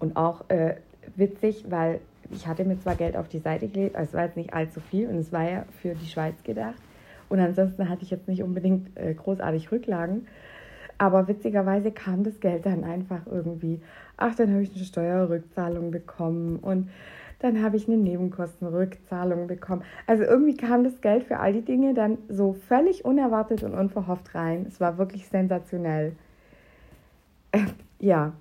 Und 0.00 0.16
auch 0.16 0.48
äh, 0.48 0.76
witzig, 1.14 1.64
weil 1.68 2.00
ich 2.30 2.46
hatte 2.46 2.64
mir 2.64 2.78
zwar 2.80 2.96
Geld 2.96 3.16
auf 3.16 3.28
die 3.28 3.38
Seite 3.38 3.68
gelegt, 3.68 3.96
also 3.96 4.08
es 4.08 4.14
war 4.14 4.24
jetzt 4.24 4.36
nicht 4.36 4.52
allzu 4.52 4.80
viel 4.80 5.08
und 5.08 5.16
es 5.16 5.32
war 5.32 5.48
ja 5.48 5.64
für 5.80 5.94
die 5.94 6.06
Schweiz 6.06 6.42
gedacht. 6.42 6.80
Und 7.28 7.38
ansonsten 7.38 7.88
hatte 7.88 8.02
ich 8.02 8.10
jetzt 8.10 8.26
nicht 8.26 8.42
unbedingt 8.42 8.96
äh, 8.98 9.14
großartig 9.14 9.70
Rücklagen. 9.70 10.26
Aber 10.98 11.28
witzigerweise 11.28 11.92
kam 11.92 12.24
das 12.24 12.40
Geld 12.40 12.66
dann 12.66 12.84
einfach 12.84 13.20
irgendwie. 13.26 13.80
Ach, 14.16 14.34
dann 14.34 14.52
habe 14.52 14.62
ich 14.62 14.74
eine 14.74 14.84
Steuerrückzahlung 14.84 15.90
bekommen 15.92 16.58
und 16.58 16.90
dann 17.40 17.62
habe 17.62 17.76
ich 17.76 17.88
eine 17.88 17.96
Nebenkostenrückzahlung 17.96 19.46
bekommen. 19.46 19.82
Also 20.06 20.24
irgendwie 20.24 20.56
kam 20.56 20.84
das 20.84 21.00
Geld 21.00 21.24
für 21.24 21.38
all 21.38 21.52
die 21.52 21.64
Dinge 21.64 21.94
dann 21.94 22.18
so 22.28 22.52
völlig 22.52 23.04
unerwartet 23.04 23.62
und 23.62 23.74
unverhofft 23.74 24.34
rein. 24.34 24.66
Es 24.68 24.80
war 24.80 24.98
wirklich 24.98 25.26
sensationell. 25.26 26.12
Ja, 27.98 28.32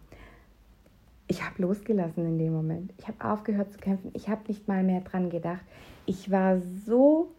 ich 1.27 1.44
habe 1.44 1.62
losgelassen 1.62 2.25
in 2.25 2.38
dem 2.38 2.53
Moment. 2.53 2.94
Ich 2.98 3.08
habe 3.08 3.24
aufgehört 3.24 3.72
zu 3.72 3.79
kämpfen. 3.79 4.12
Ich 4.13 4.29
habe 4.29 4.41
nicht 4.48 4.68
mal 4.68 4.84
mehr 4.84 5.01
dran 5.01 5.29
gedacht. 5.29 5.63
Ich 6.06 6.32
war 6.32 6.60
so 6.86 7.32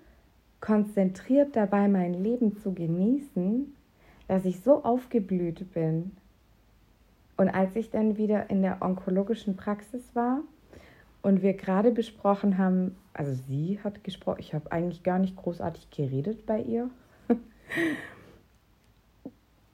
konzentriert 0.60 1.56
dabei, 1.56 1.88
mein 1.88 2.14
Leben 2.14 2.56
zu 2.56 2.72
genießen, 2.72 3.74
dass 4.28 4.44
ich 4.44 4.60
so 4.60 4.84
aufgeblüht 4.84 5.72
bin. 5.72 6.12
Und 7.36 7.48
als 7.48 7.74
ich 7.74 7.90
dann 7.90 8.16
wieder 8.16 8.50
in 8.50 8.62
der 8.62 8.82
onkologischen 8.82 9.56
Praxis 9.56 10.02
war, 10.14 10.42
und 11.22 11.42
wir 11.42 11.54
gerade 11.54 11.90
besprochen 11.90 12.58
haben, 12.58 12.96
also 13.12 13.32
sie 13.32 13.78
hat 13.82 14.04
gesprochen, 14.04 14.40
ich 14.40 14.54
habe 14.54 14.72
eigentlich 14.72 15.02
gar 15.02 15.18
nicht 15.18 15.36
großartig 15.36 15.90
geredet 15.90 16.46
bei 16.46 16.60
ihr. 16.60 16.90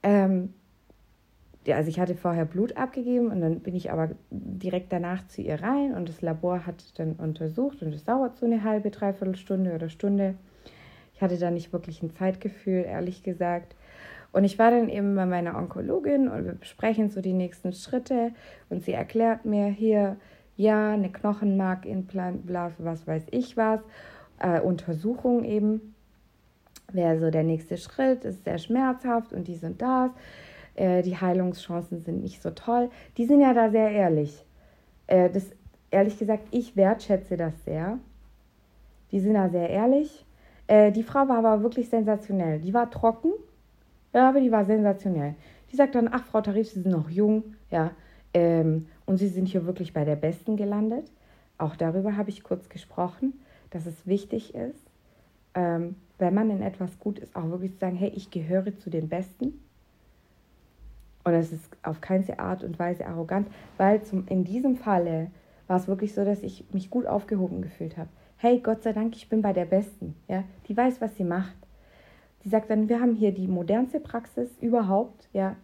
ähm, 0.03 0.53
ja, 1.65 1.75
also 1.75 1.89
ich 1.89 1.99
hatte 1.99 2.15
vorher 2.15 2.45
Blut 2.45 2.77
abgegeben 2.77 3.29
und 3.29 3.41
dann 3.41 3.59
bin 3.59 3.75
ich 3.75 3.91
aber 3.91 4.11
direkt 4.29 4.91
danach 4.93 5.27
zu 5.27 5.41
ihr 5.41 5.61
rein 5.61 5.93
und 5.93 6.07
das 6.07 6.21
Labor 6.21 6.65
hat 6.65 6.97
dann 6.97 7.13
untersucht 7.13 7.81
und 7.81 7.93
es 7.93 8.05
dauert 8.05 8.37
so 8.37 8.45
eine 8.45 8.63
halbe, 8.63 8.89
dreiviertel 8.89 9.35
Stunde 9.35 9.73
oder 9.73 9.89
Stunde. 9.89 10.35
Ich 11.13 11.21
hatte 11.21 11.37
da 11.37 11.51
nicht 11.51 11.73
wirklich 11.73 12.01
ein 12.03 12.11
Zeitgefühl, 12.11 12.85
ehrlich 12.85 13.23
gesagt. 13.23 13.75
Und 14.31 14.43
ich 14.43 14.59
war 14.59 14.71
dann 14.71 14.87
eben 14.87 15.15
bei 15.15 15.25
meiner 15.25 15.57
Onkologin 15.57 16.27
und 16.27 16.45
wir 16.45 16.53
besprechen 16.53 17.09
so 17.09 17.21
die 17.21 17.33
nächsten 17.33 17.73
Schritte 17.73 18.31
und 18.69 18.83
sie 18.83 18.93
erklärt 18.93 19.45
mir 19.45 19.67
hier, 19.67 20.17
ja, 20.57 20.91
eine 20.91 21.11
Knochenmarkimplant, 21.11 22.41
was 22.79 23.07
weiß 23.07 23.27
ich 23.31 23.55
was, 23.55 23.79
äh, 24.39 24.59
Untersuchung 24.59 25.43
eben, 25.43 25.95
wäre 26.91 27.19
so 27.19 27.29
der 27.29 27.43
nächste 27.43 27.77
Schritt, 27.77 28.25
ist 28.25 28.43
sehr 28.43 28.57
schmerzhaft 28.57 29.33
und 29.33 29.47
dies 29.47 29.63
und 29.63 29.81
das, 29.81 30.11
äh, 30.75 31.03
die 31.03 31.17
Heilungschancen 31.17 32.01
sind 32.01 32.23
nicht 32.23 32.41
so 32.41 32.51
toll. 32.51 32.89
Die 33.17 33.25
sind 33.25 33.41
ja 33.41 33.53
da 33.53 33.69
sehr 33.69 33.91
ehrlich. 33.91 34.43
Äh, 35.05 35.29
das, 35.29 35.45
ehrlich 35.91 36.17
gesagt, 36.17 36.47
ich 36.51 36.75
wertschätze 36.75 37.37
das 37.37 37.53
sehr. 37.63 37.99
Die 39.11 39.19
sind 39.19 39.35
da 39.35 39.49
sehr 39.49 39.69
ehrlich. 39.69 40.25
Äh, 40.67 40.91
die 40.91 41.03
Frau 41.03 41.27
war 41.27 41.37
aber 41.37 41.61
wirklich 41.61 41.89
sensationell. 41.89 42.59
Die 42.59 42.73
war 42.73 42.89
trocken, 42.89 43.31
ja, 44.13 44.29
aber 44.29 44.39
die 44.39 44.51
war 44.51 44.65
sensationell. 44.65 45.35
Die 45.71 45.75
sagt 45.75 45.95
dann, 45.95 46.09
ach, 46.11 46.25
Frau 46.25 46.41
Tarif, 46.41 46.69
Sie 46.69 46.81
sind 46.81 46.91
noch 46.91 47.09
jung, 47.09 47.55
ja, 47.69 47.91
ähm, 48.37 48.85
und 49.07 49.17
sie 49.17 49.29
sind 49.29 49.47
hier 49.47 49.65
wirklich 49.65 49.93
bei 49.93 50.05
der 50.05 50.15
Besten 50.15 50.57
gelandet. 50.57 51.09
Auch 51.57 51.75
darüber 51.75 52.17
habe 52.17 52.29
ich 52.29 52.43
kurz 52.43 52.69
gesprochen, 52.69 53.33
dass 53.71 53.87
es 53.87 54.05
wichtig 54.05 54.53
ist, 54.53 54.91
ähm, 55.55 55.95
wenn 56.19 56.35
man 56.35 56.51
in 56.51 56.61
etwas 56.61 56.99
gut 56.99 57.17
ist, 57.17 57.35
auch 57.35 57.49
wirklich 57.49 57.73
zu 57.73 57.79
sagen, 57.79 57.95
hey, 57.95 58.11
ich 58.15 58.29
gehöre 58.29 58.77
zu 58.77 58.91
den 58.91 59.09
Besten. 59.09 59.59
Und 61.23 61.33
es 61.33 61.51
ist 61.51 61.75
auf 61.81 61.99
keine 61.99 62.37
Art 62.37 62.63
und 62.63 62.77
Weise 62.77 63.07
arrogant, 63.07 63.47
weil 63.77 64.03
zum, 64.03 64.27
in 64.27 64.43
diesem 64.43 64.75
Falle 64.75 65.31
war 65.65 65.77
es 65.77 65.87
wirklich 65.87 66.13
so, 66.13 66.23
dass 66.23 66.43
ich 66.43 66.63
mich 66.71 66.91
gut 66.91 67.07
aufgehoben 67.07 67.63
gefühlt 67.63 67.97
habe. 67.97 68.09
Hey, 68.37 68.59
Gott 68.59 68.83
sei 68.83 68.93
Dank, 68.93 69.15
ich 69.15 69.29
bin 69.29 69.41
bei 69.41 69.51
der 69.51 69.65
Besten. 69.65 70.15
Ja? 70.27 70.43
Die 70.67 70.77
weiß, 70.77 71.01
was 71.01 71.15
sie 71.15 71.23
macht. 71.23 71.57
Die 72.43 72.49
sagt 72.49 72.69
dann, 72.69 72.87
wir 72.87 73.01
haben 73.01 73.15
hier 73.15 73.31
die 73.31 73.47
modernste 73.47 73.99
Praxis 73.99 74.49
überhaupt. 74.61 75.27
Ja? 75.33 75.55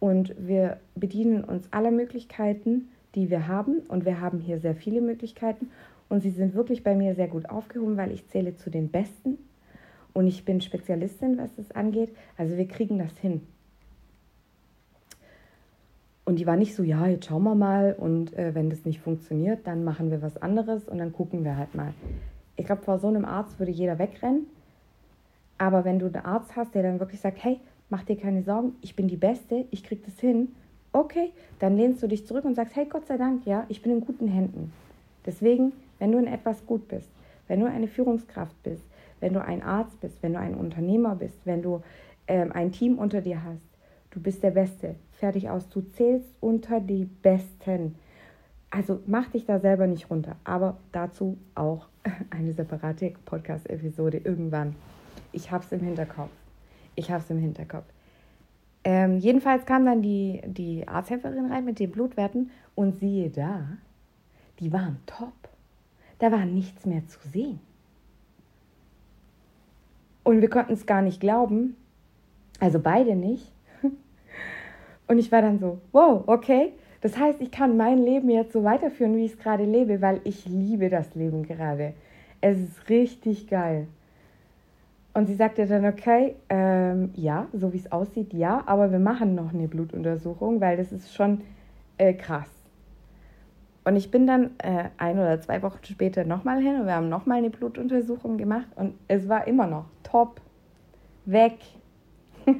Und 0.00 0.34
wir 0.38 0.78
bedienen 0.94 1.44
uns 1.44 1.72
aller 1.72 1.90
Möglichkeiten, 1.90 2.88
die 3.14 3.30
wir 3.30 3.48
haben. 3.48 3.80
Und 3.88 4.04
wir 4.04 4.20
haben 4.20 4.38
hier 4.38 4.58
sehr 4.58 4.74
viele 4.74 5.00
Möglichkeiten. 5.00 5.70
Und 6.08 6.20
sie 6.20 6.30
sind 6.30 6.54
wirklich 6.54 6.84
bei 6.84 6.94
mir 6.94 7.14
sehr 7.14 7.28
gut 7.28 7.50
aufgehoben, 7.50 7.96
weil 7.96 8.12
ich 8.12 8.26
zähle 8.28 8.56
zu 8.56 8.70
den 8.70 8.88
Besten. 8.90 9.38
Und 10.14 10.26
ich 10.26 10.44
bin 10.44 10.60
Spezialistin, 10.60 11.38
was 11.38 11.54
das 11.56 11.70
angeht. 11.72 12.14
Also 12.36 12.56
wir 12.56 12.66
kriegen 12.66 12.98
das 12.98 13.16
hin. 13.18 13.42
Und 16.24 16.38
die 16.38 16.46
war 16.46 16.56
nicht 16.56 16.74
so, 16.74 16.82
ja, 16.82 17.06
jetzt 17.06 17.24
schauen 17.24 17.44
wir 17.44 17.54
mal 17.54 17.94
und 17.98 18.36
äh, 18.36 18.54
wenn 18.54 18.68
das 18.68 18.84
nicht 18.84 19.00
funktioniert, 19.00 19.66
dann 19.66 19.82
machen 19.82 20.10
wir 20.10 20.20
was 20.20 20.36
anderes 20.36 20.86
und 20.86 20.98
dann 20.98 21.10
gucken 21.10 21.42
wir 21.42 21.56
halt 21.56 21.74
mal. 21.74 21.94
Ich 22.56 22.66
glaube, 22.66 22.82
vor 22.82 22.98
so 22.98 23.08
einem 23.08 23.24
Arzt 23.24 23.58
würde 23.58 23.72
jeder 23.72 23.98
wegrennen. 23.98 24.46
Aber 25.56 25.86
wenn 25.86 25.98
du 25.98 26.04
einen 26.04 26.16
Arzt 26.16 26.54
hast, 26.54 26.74
der 26.74 26.82
dann 26.82 27.00
wirklich 27.00 27.20
sagt, 27.20 27.42
hey, 27.42 27.60
mach 27.90 28.04
dir 28.04 28.16
keine 28.16 28.42
Sorgen, 28.42 28.76
ich 28.80 28.96
bin 28.96 29.08
die 29.08 29.16
Beste, 29.16 29.64
ich 29.70 29.84
krieg 29.84 30.04
das 30.04 30.18
hin, 30.18 30.54
okay, 30.92 31.30
dann 31.58 31.76
lehnst 31.76 32.02
du 32.02 32.06
dich 32.06 32.26
zurück 32.26 32.44
und 32.44 32.54
sagst, 32.54 32.76
hey, 32.76 32.86
Gott 32.86 33.06
sei 33.06 33.16
Dank, 33.16 33.46
ja, 33.46 33.64
ich 33.68 33.82
bin 33.82 33.92
in 33.92 34.00
guten 34.00 34.28
Händen. 34.28 34.72
Deswegen, 35.26 35.72
wenn 35.98 36.12
du 36.12 36.18
in 36.18 36.26
etwas 36.26 36.64
gut 36.66 36.88
bist, 36.88 37.10
wenn 37.48 37.60
du 37.60 37.66
eine 37.66 37.88
Führungskraft 37.88 38.62
bist, 38.62 38.84
wenn 39.20 39.32
du 39.32 39.42
ein 39.42 39.62
Arzt 39.62 40.00
bist, 40.00 40.22
wenn 40.22 40.34
du 40.34 40.38
ein 40.38 40.54
Unternehmer 40.54 41.14
bist, 41.14 41.38
wenn 41.44 41.62
du 41.62 41.82
ähm, 42.26 42.52
ein 42.52 42.72
Team 42.72 42.98
unter 42.98 43.20
dir 43.20 43.42
hast, 43.42 43.66
du 44.10 44.20
bist 44.20 44.42
der 44.42 44.52
Beste 44.52 44.94
fertig 45.12 45.50
aus. 45.50 45.68
Du 45.68 45.80
zählst 45.80 46.28
unter 46.40 46.80
die 46.80 47.04
Besten. 47.04 47.96
Also 48.70 49.00
mach 49.06 49.28
dich 49.30 49.46
da 49.46 49.58
selber 49.58 49.86
nicht 49.86 50.10
runter. 50.10 50.36
Aber 50.44 50.76
dazu 50.92 51.38
auch 51.54 51.88
eine 52.30 52.52
separate 52.52 53.12
Podcast-Episode 53.24 54.18
irgendwann. 54.18 54.76
Ich 55.32 55.50
hab's 55.50 55.72
im 55.72 55.80
Hinterkopf. 55.80 56.30
Ich 56.98 57.12
hab's 57.12 57.30
im 57.30 57.38
Hinterkopf. 57.38 57.84
Ähm, 58.82 59.18
jedenfalls 59.18 59.64
kam 59.66 59.86
dann 59.86 60.02
die, 60.02 60.42
die 60.44 60.88
Arzthelferin 60.88 61.46
rein 61.46 61.64
mit 61.64 61.78
den 61.78 61.92
Blutwerten 61.92 62.50
und 62.74 62.98
siehe 62.98 63.30
da, 63.30 63.68
die 64.58 64.72
waren 64.72 64.98
top. 65.06 65.32
Da 66.18 66.32
war 66.32 66.44
nichts 66.44 66.86
mehr 66.86 67.06
zu 67.06 67.20
sehen. 67.28 67.60
Und 70.24 70.40
wir 70.40 70.50
konnten 70.50 70.72
es 70.72 70.86
gar 70.86 71.00
nicht 71.00 71.20
glauben, 71.20 71.76
also 72.58 72.80
beide 72.80 73.14
nicht, 73.14 73.52
und 75.06 75.18
ich 75.18 75.30
war 75.30 75.40
dann 75.40 75.60
so, 75.60 75.80
wow, 75.92 76.24
okay. 76.26 76.72
Das 77.00 77.16
heißt, 77.16 77.40
ich 77.40 77.52
kann 77.52 77.76
mein 77.76 77.98
Leben 77.98 78.28
jetzt 78.28 78.52
so 78.52 78.64
weiterführen, 78.64 79.16
wie 79.16 79.24
ich 79.24 79.34
es 79.34 79.38
gerade 79.38 79.64
lebe, 79.64 80.02
weil 80.02 80.20
ich 80.24 80.46
liebe 80.46 80.88
das 80.88 81.14
Leben 81.14 81.44
gerade. 81.44 81.94
Es 82.40 82.58
ist 82.58 82.88
richtig 82.88 83.46
geil. 83.46 83.86
Und 85.18 85.26
sie 85.26 85.34
sagte 85.34 85.66
dann, 85.66 85.84
okay, 85.84 86.36
ähm, 86.48 87.10
ja, 87.16 87.48
so 87.52 87.72
wie 87.72 87.78
es 87.78 87.90
aussieht, 87.90 88.32
ja, 88.32 88.62
aber 88.66 88.92
wir 88.92 89.00
machen 89.00 89.34
noch 89.34 89.52
eine 89.52 89.66
Blutuntersuchung, 89.66 90.60
weil 90.60 90.76
das 90.76 90.92
ist 90.92 91.12
schon 91.12 91.40
äh, 91.96 92.14
krass. 92.14 92.48
Und 93.82 93.96
ich 93.96 94.12
bin 94.12 94.28
dann 94.28 94.50
äh, 94.58 94.90
ein 94.96 95.18
oder 95.18 95.40
zwei 95.40 95.60
Wochen 95.62 95.80
später 95.82 96.22
nochmal 96.22 96.62
hin 96.62 96.76
und 96.76 96.86
wir 96.86 96.94
haben 96.94 97.08
nochmal 97.08 97.38
eine 97.38 97.50
Blutuntersuchung 97.50 98.38
gemacht 98.38 98.68
und 98.76 98.94
es 99.08 99.28
war 99.28 99.48
immer 99.48 99.66
noch 99.66 99.86
top, 100.04 100.40
weg, 101.24 101.56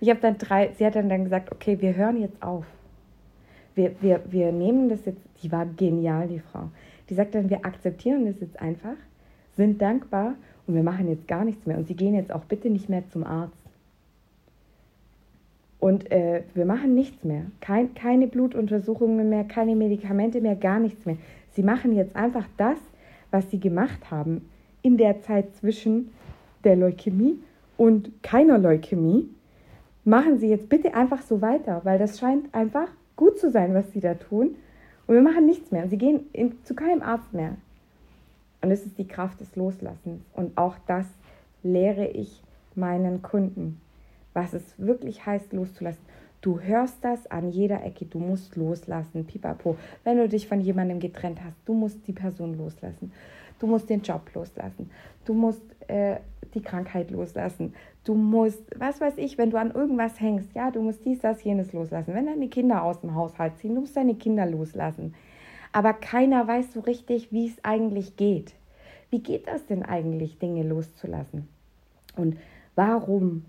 ich 0.00 0.08
habe 0.08 0.20
dann 0.20 0.38
drei, 0.38 0.70
sie 0.74 0.86
hat 0.86 0.94
dann, 0.94 1.08
dann 1.08 1.24
gesagt, 1.24 1.50
okay, 1.50 1.80
wir 1.80 1.96
hören 1.96 2.20
jetzt 2.20 2.40
auf. 2.44 2.64
Wir, 3.74 4.00
wir, 4.00 4.22
wir 4.30 4.52
nehmen 4.52 4.88
das 4.88 5.04
jetzt, 5.04 5.22
die 5.42 5.50
war 5.50 5.66
genial, 5.66 6.28
die 6.28 6.38
Frau. 6.38 6.70
Die 7.08 7.14
sagt 7.14 7.34
dann, 7.34 7.50
wir 7.50 7.64
akzeptieren 7.64 8.24
das 8.26 8.38
jetzt 8.38 8.60
einfach, 8.62 8.94
sind 9.60 9.82
dankbar 9.82 10.34
und 10.66 10.74
wir 10.74 10.82
machen 10.82 11.08
jetzt 11.08 11.28
gar 11.28 11.44
nichts 11.44 11.66
mehr. 11.66 11.76
Und 11.76 11.86
sie 11.86 11.94
gehen 11.94 12.14
jetzt 12.14 12.32
auch 12.32 12.44
bitte 12.44 12.70
nicht 12.70 12.88
mehr 12.88 13.02
zum 13.10 13.24
Arzt. 13.24 13.54
Und 15.78 16.10
äh, 16.10 16.42
wir 16.54 16.64
machen 16.64 16.94
nichts 16.94 17.24
mehr. 17.24 17.42
Kein, 17.60 17.94
keine 17.94 18.26
Blutuntersuchungen 18.26 19.28
mehr, 19.28 19.44
keine 19.44 19.76
Medikamente 19.76 20.40
mehr, 20.40 20.56
gar 20.56 20.78
nichts 20.78 21.04
mehr. 21.06 21.16
Sie 21.52 21.62
machen 21.62 21.94
jetzt 21.94 22.16
einfach 22.16 22.46
das, 22.56 22.78
was 23.30 23.50
sie 23.50 23.60
gemacht 23.60 24.10
haben 24.10 24.48
in 24.82 24.96
der 24.96 25.20
Zeit 25.20 25.54
zwischen 25.56 26.10
der 26.64 26.76
Leukämie 26.76 27.38
und 27.76 28.10
keiner 28.22 28.58
Leukämie 28.58 29.28
machen 30.04 30.38
Sie 30.38 30.48
jetzt 30.48 30.68
bitte 30.68 30.94
einfach 30.94 31.22
so 31.22 31.40
weiter, 31.40 31.80
weil 31.84 31.98
das 31.98 32.18
scheint 32.18 32.54
einfach 32.54 32.88
gut 33.16 33.38
zu 33.38 33.50
sein, 33.50 33.74
was 33.74 33.90
Sie 33.92 34.00
da 34.00 34.14
tun. 34.14 34.56
Und 35.06 35.14
wir 35.14 35.22
machen 35.22 35.46
nichts 35.46 35.70
mehr. 35.70 35.88
Sie 35.88 35.98
gehen 35.98 36.26
in, 36.32 36.62
zu 36.64 36.74
keinem 36.74 37.02
Arzt 37.02 37.32
mehr. 37.32 37.56
Und 38.62 38.70
es 38.70 38.84
ist 38.84 38.98
die 38.98 39.08
Kraft 39.08 39.40
des 39.40 39.56
Loslassens. 39.56 40.22
Und 40.34 40.56
auch 40.56 40.76
das 40.86 41.06
lehre 41.62 42.06
ich 42.06 42.42
meinen 42.74 43.22
Kunden, 43.22 43.80
was 44.32 44.52
es 44.52 44.62
wirklich 44.78 45.26
heißt, 45.26 45.52
loszulassen. 45.52 46.04
Du 46.40 46.60
hörst 46.60 47.04
das 47.04 47.26
an 47.26 47.50
jeder 47.50 47.84
Ecke. 47.84 48.06
Du 48.06 48.18
musst 48.18 48.56
loslassen. 48.56 49.26
Pipapo. 49.26 49.76
Wenn 50.04 50.16
du 50.16 50.28
dich 50.28 50.48
von 50.48 50.60
jemandem 50.60 50.98
getrennt 50.98 51.40
hast, 51.44 51.56
du 51.66 51.74
musst 51.74 52.06
die 52.06 52.12
Person 52.12 52.56
loslassen. 52.56 53.12
Du 53.58 53.66
musst 53.66 53.90
den 53.90 54.00
Job 54.00 54.22
loslassen. 54.34 54.90
Du 55.26 55.34
musst 55.34 55.62
äh, 55.88 56.16
die 56.54 56.62
Krankheit 56.62 57.10
loslassen. 57.10 57.74
Du 58.04 58.14
musst, 58.14 58.62
was 58.78 59.00
weiß 59.00 59.18
ich, 59.18 59.36
wenn 59.36 59.50
du 59.50 59.58
an 59.58 59.72
irgendwas 59.72 60.18
hängst, 60.18 60.54
ja, 60.54 60.70
du 60.70 60.80
musst 60.80 61.04
dies, 61.04 61.20
das, 61.20 61.44
jenes 61.44 61.74
loslassen. 61.74 62.14
Wenn 62.14 62.26
deine 62.26 62.48
Kinder 62.48 62.82
aus 62.82 63.02
dem 63.02 63.14
Haushalt 63.14 63.58
ziehen, 63.58 63.74
du 63.74 63.82
musst 63.82 63.96
deine 63.96 64.14
Kinder 64.14 64.46
loslassen. 64.46 65.14
Aber 65.72 65.92
keiner 65.92 66.46
weiß 66.46 66.72
so 66.72 66.80
richtig, 66.80 67.32
wie 67.32 67.46
es 67.46 67.64
eigentlich 67.64 68.16
geht. 68.16 68.54
Wie 69.10 69.20
geht 69.20 69.46
das 69.46 69.66
denn 69.66 69.82
eigentlich, 69.82 70.38
Dinge 70.38 70.62
loszulassen? 70.62 71.48
Und 72.16 72.36
warum 72.74 73.44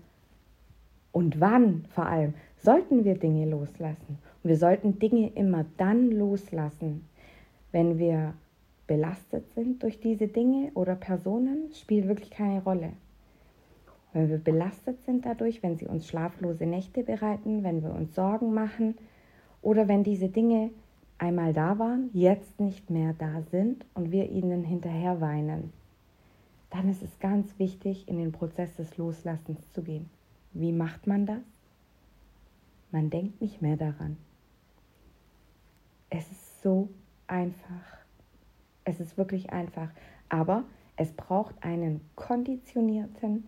und 1.12 1.40
wann 1.40 1.84
vor 1.90 2.06
allem 2.06 2.34
sollten 2.56 3.04
wir 3.04 3.16
Dinge 3.16 3.48
loslassen? 3.48 4.18
Und 4.42 4.48
wir 4.48 4.56
sollten 4.56 4.98
Dinge 4.98 5.30
immer 5.34 5.64
dann 5.76 6.10
loslassen, 6.10 7.06
wenn 7.70 7.98
wir 7.98 8.34
belastet 8.86 9.50
sind 9.54 9.82
durch 9.82 10.00
diese 10.00 10.28
Dinge 10.28 10.70
oder 10.74 10.94
Personen, 10.94 11.72
spielt 11.74 12.08
wirklich 12.08 12.30
keine 12.30 12.62
Rolle. 12.62 12.92
Wenn 14.12 14.28
wir 14.28 14.38
belastet 14.38 15.02
sind 15.02 15.24
dadurch, 15.24 15.62
wenn 15.62 15.76
sie 15.76 15.86
uns 15.86 16.06
schlaflose 16.06 16.66
Nächte 16.66 17.02
bereiten, 17.02 17.62
wenn 17.62 17.82
wir 17.82 17.94
uns 17.94 18.14
Sorgen 18.14 18.52
machen 18.52 18.96
oder 19.62 19.88
wenn 19.88 20.02
diese 20.02 20.28
Dinge 20.28 20.70
einmal 21.22 21.52
da 21.52 21.78
waren, 21.78 22.10
jetzt 22.12 22.58
nicht 22.58 22.90
mehr 22.90 23.12
da 23.12 23.42
sind 23.42 23.86
und 23.94 24.10
wir 24.10 24.28
ihnen 24.28 24.64
hinterher 24.64 25.20
weinen, 25.20 25.72
dann 26.70 26.88
ist 26.88 27.00
es 27.00 27.20
ganz 27.20 27.58
wichtig, 27.60 28.08
in 28.08 28.18
den 28.18 28.32
Prozess 28.32 28.74
des 28.74 28.96
Loslassens 28.96 29.70
zu 29.70 29.82
gehen. 29.82 30.10
Wie 30.52 30.72
macht 30.72 31.06
man 31.06 31.24
das? 31.24 31.44
Man 32.90 33.08
denkt 33.08 33.40
nicht 33.40 33.62
mehr 33.62 33.76
daran. 33.76 34.16
Es 36.10 36.28
ist 36.32 36.60
so 36.60 36.88
einfach. 37.28 37.98
Es 38.84 38.98
ist 38.98 39.16
wirklich 39.16 39.52
einfach. 39.52 39.90
Aber 40.28 40.64
es 40.96 41.12
braucht 41.12 41.54
einen 41.62 42.00
konditionierten, 42.16 43.44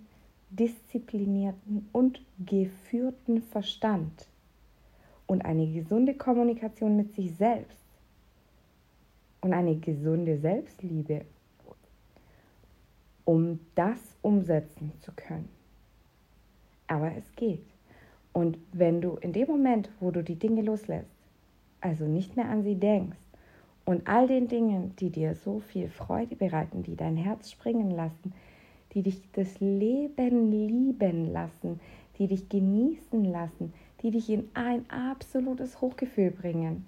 disziplinierten 0.50 1.88
und 1.92 2.22
geführten 2.38 3.42
Verstand 3.42 4.28
und 5.26 5.44
eine 5.44 5.66
gesunde 5.66 6.14
Kommunikation 6.14 6.96
mit 6.96 7.14
sich 7.14 7.34
selbst 7.36 7.84
und 9.40 9.52
eine 9.52 9.76
gesunde 9.76 10.38
Selbstliebe, 10.38 11.22
um 13.24 13.60
das 13.74 13.98
umsetzen 14.22 14.92
zu 15.00 15.12
können. 15.12 15.48
Aber 16.86 17.12
es 17.16 17.24
geht. 17.36 17.64
Und 18.32 18.58
wenn 18.72 19.00
du 19.00 19.16
in 19.16 19.32
dem 19.32 19.48
Moment, 19.48 19.90
wo 20.00 20.10
du 20.10 20.22
die 20.22 20.34
Dinge 20.34 20.62
loslässt, 20.62 21.08
also 21.80 22.04
nicht 22.04 22.36
mehr 22.36 22.48
an 22.48 22.62
sie 22.62 22.74
denkst, 22.74 23.18
und 23.84 24.08
all 24.08 24.26
den 24.26 24.48
Dingen, 24.48 24.96
die 24.96 25.10
dir 25.10 25.34
so 25.34 25.60
viel 25.60 25.88
Freude 25.88 26.36
bereiten, 26.36 26.82
die 26.82 26.96
dein 26.96 27.16
Herz 27.16 27.50
springen 27.50 27.90
lassen, 27.90 28.32
die 28.94 29.02
dich 29.02 29.20
das 29.32 29.60
Leben 29.60 30.50
lieben 30.50 31.32
lassen, 31.32 31.80
die 32.18 32.26
dich 32.26 32.48
genießen 32.48 33.24
lassen, 33.24 33.74
die 34.04 34.10
dich 34.10 34.28
in 34.28 34.50
ein 34.52 34.84
absolutes 34.90 35.80
Hochgefühl 35.80 36.30
bringen. 36.30 36.84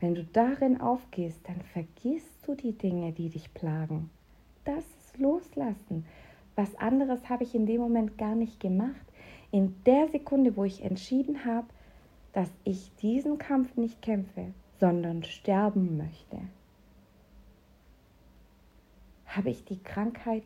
Wenn 0.00 0.16
du 0.16 0.24
darin 0.24 0.80
aufgehst, 0.80 1.38
dann 1.44 1.60
vergisst 1.72 2.44
du 2.44 2.56
die 2.56 2.72
Dinge, 2.72 3.12
die 3.12 3.28
dich 3.28 3.54
plagen. 3.54 4.10
Das 4.64 4.84
ist 4.98 5.18
Loslassen. 5.18 6.04
Was 6.56 6.74
anderes 6.74 7.28
habe 7.28 7.44
ich 7.44 7.54
in 7.54 7.66
dem 7.66 7.80
Moment 7.80 8.18
gar 8.18 8.34
nicht 8.34 8.58
gemacht. 8.58 9.06
In 9.52 9.76
der 9.86 10.08
Sekunde, 10.08 10.56
wo 10.56 10.64
ich 10.64 10.82
entschieden 10.82 11.44
habe, 11.44 11.68
dass 12.32 12.50
ich 12.64 12.90
diesen 12.96 13.38
Kampf 13.38 13.76
nicht 13.76 14.02
kämpfe, 14.02 14.46
sondern 14.80 15.22
sterben 15.22 15.96
möchte, 15.96 16.38
habe 19.26 19.50
ich 19.50 19.64
die 19.64 19.78
Krankheit 19.78 20.42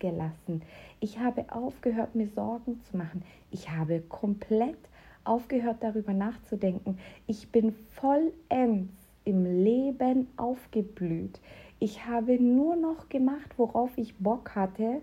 losgelassen. 0.00 0.62
Ich 1.00 1.18
habe 1.18 1.44
aufgehört, 1.50 2.14
mir 2.14 2.28
Sorgen 2.28 2.80
zu 2.82 2.96
machen. 2.96 3.22
Ich 3.50 3.70
habe 3.70 4.00
komplett 4.00 4.78
aufgehört, 5.24 5.78
darüber 5.80 6.12
nachzudenken. 6.12 6.98
Ich 7.26 7.50
bin 7.50 7.72
vollends 7.72 8.92
im 9.24 9.44
Leben 9.44 10.28
aufgeblüht. 10.36 11.40
Ich 11.78 12.06
habe 12.06 12.42
nur 12.42 12.76
noch 12.76 13.08
gemacht, 13.08 13.54
worauf 13.56 13.90
ich 13.96 14.16
Bock 14.16 14.54
hatte. 14.54 15.00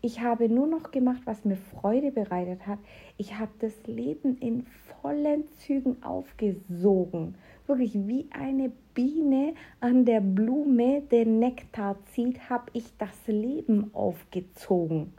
Ich 0.00 0.20
habe 0.20 0.50
nur 0.50 0.66
noch 0.66 0.90
gemacht, 0.90 1.22
was 1.24 1.46
mir 1.46 1.56
Freude 1.56 2.10
bereitet 2.10 2.66
hat. 2.66 2.78
Ich 3.16 3.38
habe 3.38 3.52
das 3.60 3.72
Leben 3.86 4.36
in 4.36 4.66
vollen 5.00 5.48
Zügen 5.48 6.02
aufgesogen. 6.02 7.36
Wirklich 7.66 7.94
wie 7.94 8.26
eine 8.30 8.70
Biene 8.92 9.54
an 9.80 10.04
der 10.04 10.20
Blume 10.20 11.00
den 11.02 11.38
Nektar 11.38 11.96
zieht, 12.12 12.50
habe 12.50 12.70
ich 12.74 12.84
das 12.98 13.26
Leben 13.26 13.90
aufgezogen. 13.94 15.14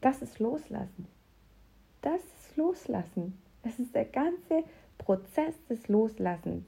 Das 0.00 0.22
ist 0.22 0.38
Loslassen. 0.38 1.06
Das 2.00 2.20
ist 2.20 2.56
Loslassen. 2.56 3.36
Es 3.62 3.78
ist 3.78 3.94
der 3.94 4.04
ganze 4.04 4.62
Prozess 4.98 5.54
des 5.68 5.88
Loslassens. 5.88 6.64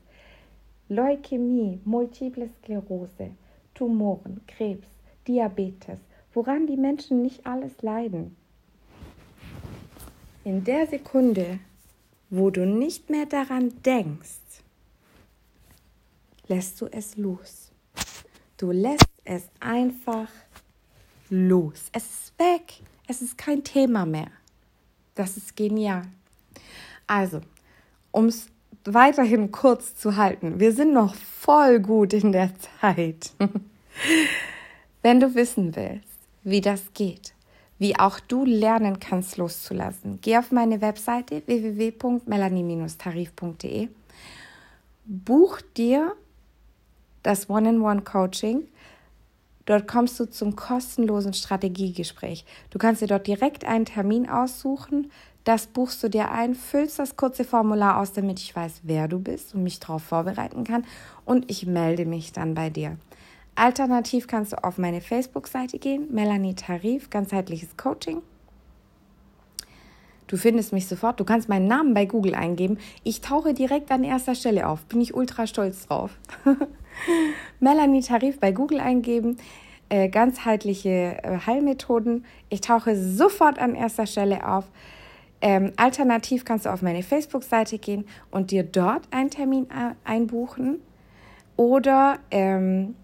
Leukämie, 0.88 1.80
Multiple 1.84 2.48
Sklerose, 2.58 3.30
Tumoren, 3.74 4.40
Krebs, 4.46 4.88
Diabetes, 5.26 6.00
woran 6.34 6.66
die 6.66 6.76
Menschen 6.76 7.22
nicht 7.22 7.46
alles 7.46 7.82
leiden. 7.82 8.36
In 10.44 10.64
der 10.64 10.86
Sekunde, 10.86 11.60
wo 12.30 12.50
du 12.50 12.66
nicht 12.66 13.10
mehr 13.10 13.26
daran 13.26 13.82
denkst, 13.82 14.62
lässt 16.46 16.80
du 16.80 16.86
es 16.86 17.16
los. 17.16 17.70
Du 18.56 18.70
lässt 18.70 19.08
es 19.24 19.44
einfach 19.60 20.28
los. 21.30 21.90
Es 21.92 22.04
ist 22.04 22.38
weg. 22.38 22.82
Es 23.06 23.22
ist 23.22 23.38
kein 23.38 23.64
Thema 23.64 24.04
mehr. 24.04 24.30
Das 25.14 25.36
ist 25.36 25.56
genial. 25.56 26.02
Also, 27.06 27.40
um 28.10 28.26
es 28.26 28.48
weiterhin 28.84 29.50
kurz 29.50 29.96
zu 29.96 30.16
halten, 30.16 30.60
wir 30.60 30.72
sind 30.72 30.92
noch 30.92 31.14
voll 31.14 31.80
gut 31.80 32.12
in 32.12 32.32
der 32.32 32.50
Zeit. 32.80 33.32
Wenn 35.02 35.20
du 35.20 35.34
wissen 35.34 35.74
willst, 35.74 36.18
wie 36.44 36.60
das 36.60 36.92
geht, 36.92 37.34
wie 37.78 37.98
auch 37.98 38.20
du 38.20 38.44
lernen 38.44 39.00
kannst 39.00 39.36
loszulassen, 39.36 40.20
geh 40.20 40.38
auf 40.38 40.52
meine 40.52 40.80
Webseite 40.80 41.42
www.melanie-tarif.de, 41.46 43.88
buch 45.04 45.60
dir 45.76 46.14
das 47.22 47.50
One-in-One-Coaching. 47.50 48.68
Dort 49.66 49.86
kommst 49.86 50.18
du 50.18 50.24
zum 50.24 50.56
kostenlosen 50.56 51.34
Strategiegespräch. 51.34 52.46
Du 52.70 52.78
kannst 52.78 53.02
dir 53.02 53.06
dort 53.06 53.26
direkt 53.26 53.66
einen 53.66 53.84
Termin 53.84 54.28
aussuchen, 54.28 55.10
das 55.44 55.66
buchst 55.66 56.02
du 56.02 56.10
dir 56.10 56.30
ein, 56.30 56.54
füllst 56.54 56.98
das 56.98 57.16
kurze 57.16 57.42
Formular 57.42 58.00
aus, 58.00 58.12
damit 58.12 58.38
ich 58.38 58.54
weiß, 58.54 58.82
wer 58.82 59.08
du 59.08 59.18
bist 59.18 59.54
und 59.54 59.62
mich 59.62 59.80
darauf 59.80 60.02
vorbereiten 60.02 60.64
kann. 60.64 60.84
Und 61.24 61.50
ich 61.50 61.64
melde 61.64 62.04
mich 62.04 62.32
dann 62.32 62.54
bei 62.54 62.68
dir. 62.68 62.98
Alternativ 63.58 64.28
kannst 64.28 64.52
du 64.52 64.62
auf 64.62 64.78
meine 64.78 65.00
Facebook-Seite 65.00 65.80
gehen, 65.80 66.06
Melanie 66.12 66.54
Tarif, 66.54 67.10
ganzheitliches 67.10 67.76
Coaching. 67.76 68.22
Du 70.28 70.36
findest 70.36 70.72
mich 70.72 70.86
sofort. 70.86 71.18
Du 71.18 71.24
kannst 71.24 71.48
meinen 71.48 71.66
Namen 71.66 71.92
bei 71.92 72.04
Google 72.04 72.36
eingeben. 72.36 72.78
Ich 73.02 73.20
tauche 73.20 73.54
direkt 73.54 73.90
an 73.90 74.04
erster 74.04 74.36
Stelle 74.36 74.68
auf. 74.68 74.84
Bin 74.84 75.00
ich 75.00 75.12
ultra 75.12 75.48
stolz 75.48 75.86
drauf. 75.86 76.12
Melanie 77.60 78.02
Tarif 78.02 78.38
bei 78.38 78.52
Google 78.52 78.78
eingeben. 78.78 79.38
Äh, 79.88 80.08
ganzheitliche 80.08 81.18
äh, 81.24 81.38
Heilmethoden. 81.44 82.26
Ich 82.50 82.60
tauche 82.60 82.94
sofort 82.94 83.58
an 83.58 83.74
erster 83.74 84.06
Stelle 84.06 84.46
auf. 84.46 84.66
Ähm, 85.40 85.72
alternativ 85.76 86.44
kannst 86.44 86.66
du 86.66 86.72
auf 86.72 86.82
meine 86.82 87.02
Facebook-Seite 87.02 87.78
gehen 87.78 88.04
und 88.30 88.52
dir 88.52 88.62
dort 88.62 89.08
einen 89.10 89.30
Termin 89.30 89.66
einbuchen. 90.04 90.78
Oder 91.56 92.18
ähm, 92.30 92.94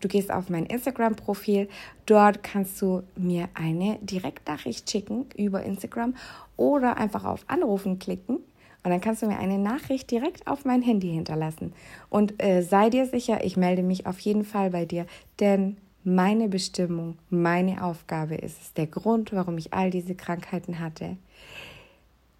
du 0.00 0.08
gehst 0.08 0.30
auf 0.30 0.50
mein 0.50 0.66
Instagram-Profil. 0.66 1.68
Dort 2.06 2.42
kannst 2.42 2.80
du 2.82 3.02
mir 3.16 3.48
eine 3.54 3.98
Direktnachricht 4.02 4.90
schicken 4.90 5.26
über 5.36 5.62
Instagram 5.62 6.14
oder 6.56 6.96
einfach 6.96 7.24
auf 7.24 7.44
Anrufen 7.48 7.98
klicken. 7.98 8.36
Und 8.36 8.90
dann 8.90 9.00
kannst 9.00 9.22
du 9.22 9.26
mir 9.26 9.38
eine 9.38 9.58
Nachricht 9.58 10.10
direkt 10.10 10.46
auf 10.46 10.64
mein 10.64 10.82
Handy 10.82 11.08
hinterlassen. 11.10 11.72
Und 12.10 12.42
äh, 12.42 12.62
sei 12.62 12.90
dir 12.90 13.06
sicher, 13.06 13.44
ich 13.44 13.56
melde 13.56 13.82
mich 13.82 14.06
auf 14.06 14.18
jeden 14.20 14.44
Fall 14.44 14.70
bei 14.70 14.84
dir, 14.84 15.06
denn 15.40 15.76
meine 16.04 16.48
Bestimmung, 16.48 17.18
meine 17.28 17.84
Aufgabe 17.84 18.36
ist 18.36 18.62
es, 18.62 18.72
der 18.72 18.86
Grund, 18.86 19.32
warum 19.32 19.58
ich 19.58 19.74
all 19.74 19.90
diese 19.90 20.14
Krankheiten 20.14 20.78
hatte 20.78 21.16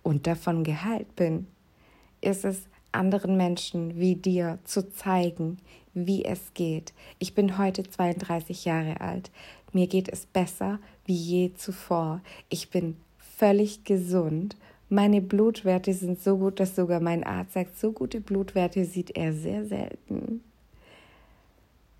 und 0.02 0.26
davon 0.26 0.64
geheilt 0.64 1.14
bin, 1.16 1.46
ist 2.20 2.44
es 2.44 2.62
anderen 2.92 3.36
Menschen 3.36 3.98
wie 3.98 4.14
dir 4.14 4.58
zu 4.64 4.90
zeigen, 4.90 5.58
wie 5.94 6.24
es 6.24 6.54
geht. 6.54 6.92
Ich 7.18 7.34
bin 7.34 7.58
heute 7.58 7.82
32 7.82 8.64
Jahre 8.64 9.00
alt. 9.00 9.30
Mir 9.72 9.86
geht 9.86 10.08
es 10.08 10.26
besser 10.26 10.78
wie 11.04 11.14
je 11.14 11.54
zuvor. 11.54 12.20
Ich 12.48 12.70
bin 12.70 12.96
völlig 13.18 13.84
gesund. 13.84 14.56
Meine 14.88 15.20
Blutwerte 15.20 15.92
sind 15.92 16.22
so 16.22 16.38
gut, 16.38 16.60
dass 16.60 16.74
sogar 16.74 17.00
mein 17.00 17.24
Arzt 17.24 17.52
sagt, 17.52 17.78
so 17.78 17.92
gute 17.92 18.20
Blutwerte 18.20 18.84
sieht 18.84 19.16
er 19.16 19.32
sehr 19.32 19.66
selten. 19.66 20.42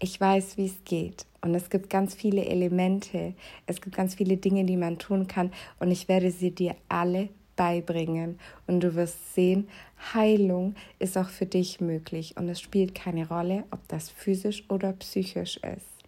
Ich 0.01 0.21
weiß, 0.21 0.57
wie 0.57 0.67
es 0.67 0.85
geht. 0.85 1.27
Und 1.41 1.55
es 1.55 1.71
gibt 1.71 1.91
ganz 1.91 2.15
viele 2.15 2.45
Elemente. 2.45 3.35
Es 3.67 3.81
gibt 3.81 3.97
ganz 3.97 4.15
viele 4.15 4.37
Dinge, 4.37 4.65
die 4.65 4.77
man 4.77 4.99
tun 4.99 5.27
kann. 5.27 5.53
Und 5.81 5.91
ich 5.91 6.09
werde 6.09 6.31
sie 6.31 6.51
dir 6.51 6.77
alle 6.89 7.29
beibringen 7.59 8.39
und 8.67 8.81
du 8.81 8.95
wirst 8.95 9.35
sehen, 9.35 9.69
Heilung 10.15 10.77
ist 10.99 11.19
auch 11.19 11.29
für 11.29 11.45
dich 11.45 11.81
möglich 11.81 12.37
und 12.39 12.49
es 12.49 12.61
spielt 12.61 12.95
keine 12.95 13.29
Rolle, 13.29 13.65
ob 13.73 13.87
das 13.89 14.09
physisch 14.09 14.65
oder 14.71 14.93
psychisch 14.95 15.59
ist. 15.59 15.99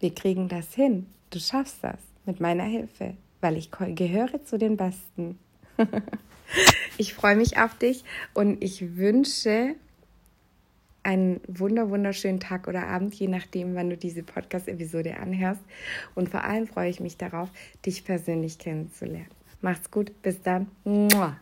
Wir 0.00 0.12
kriegen 0.12 0.48
das 0.48 0.74
hin. 0.74 1.06
Du 1.28 1.38
schaffst 1.38 1.84
das 1.84 1.98
mit 2.24 2.40
meiner 2.40 2.64
Hilfe, 2.64 3.14
weil 3.42 3.58
ich 3.58 3.70
gehöre 3.70 4.42
zu 4.44 4.58
den 4.58 4.78
Besten. 4.78 5.38
ich 6.96 7.12
freue 7.12 7.36
mich 7.36 7.58
auf 7.58 7.76
dich 7.76 8.02
und 8.32 8.64
ich 8.64 8.96
wünsche 8.96 9.74
einen 11.02 11.40
wunder 11.46 11.90
wunderschönen 11.90 12.40
Tag 12.40 12.68
oder 12.68 12.86
Abend, 12.86 13.14
je 13.14 13.28
nachdem, 13.28 13.74
wann 13.74 13.90
du 13.90 13.96
diese 13.96 14.22
Podcast-Episode 14.22 15.18
anhörst. 15.18 15.62
Und 16.14 16.30
vor 16.30 16.44
allem 16.44 16.66
freue 16.66 16.90
ich 16.90 17.00
mich 17.00 17.16
darauf, 17.16 17.50
dich 17.84 18.04
persönlich 18.04 18.58
kennenzulernen. 18.58 19.39
Macht's 19.60 19.90
gut, 19.90 20.22
bis 20.22 20.40
dann. 20.42 20.68
Mua. 20.84 21.36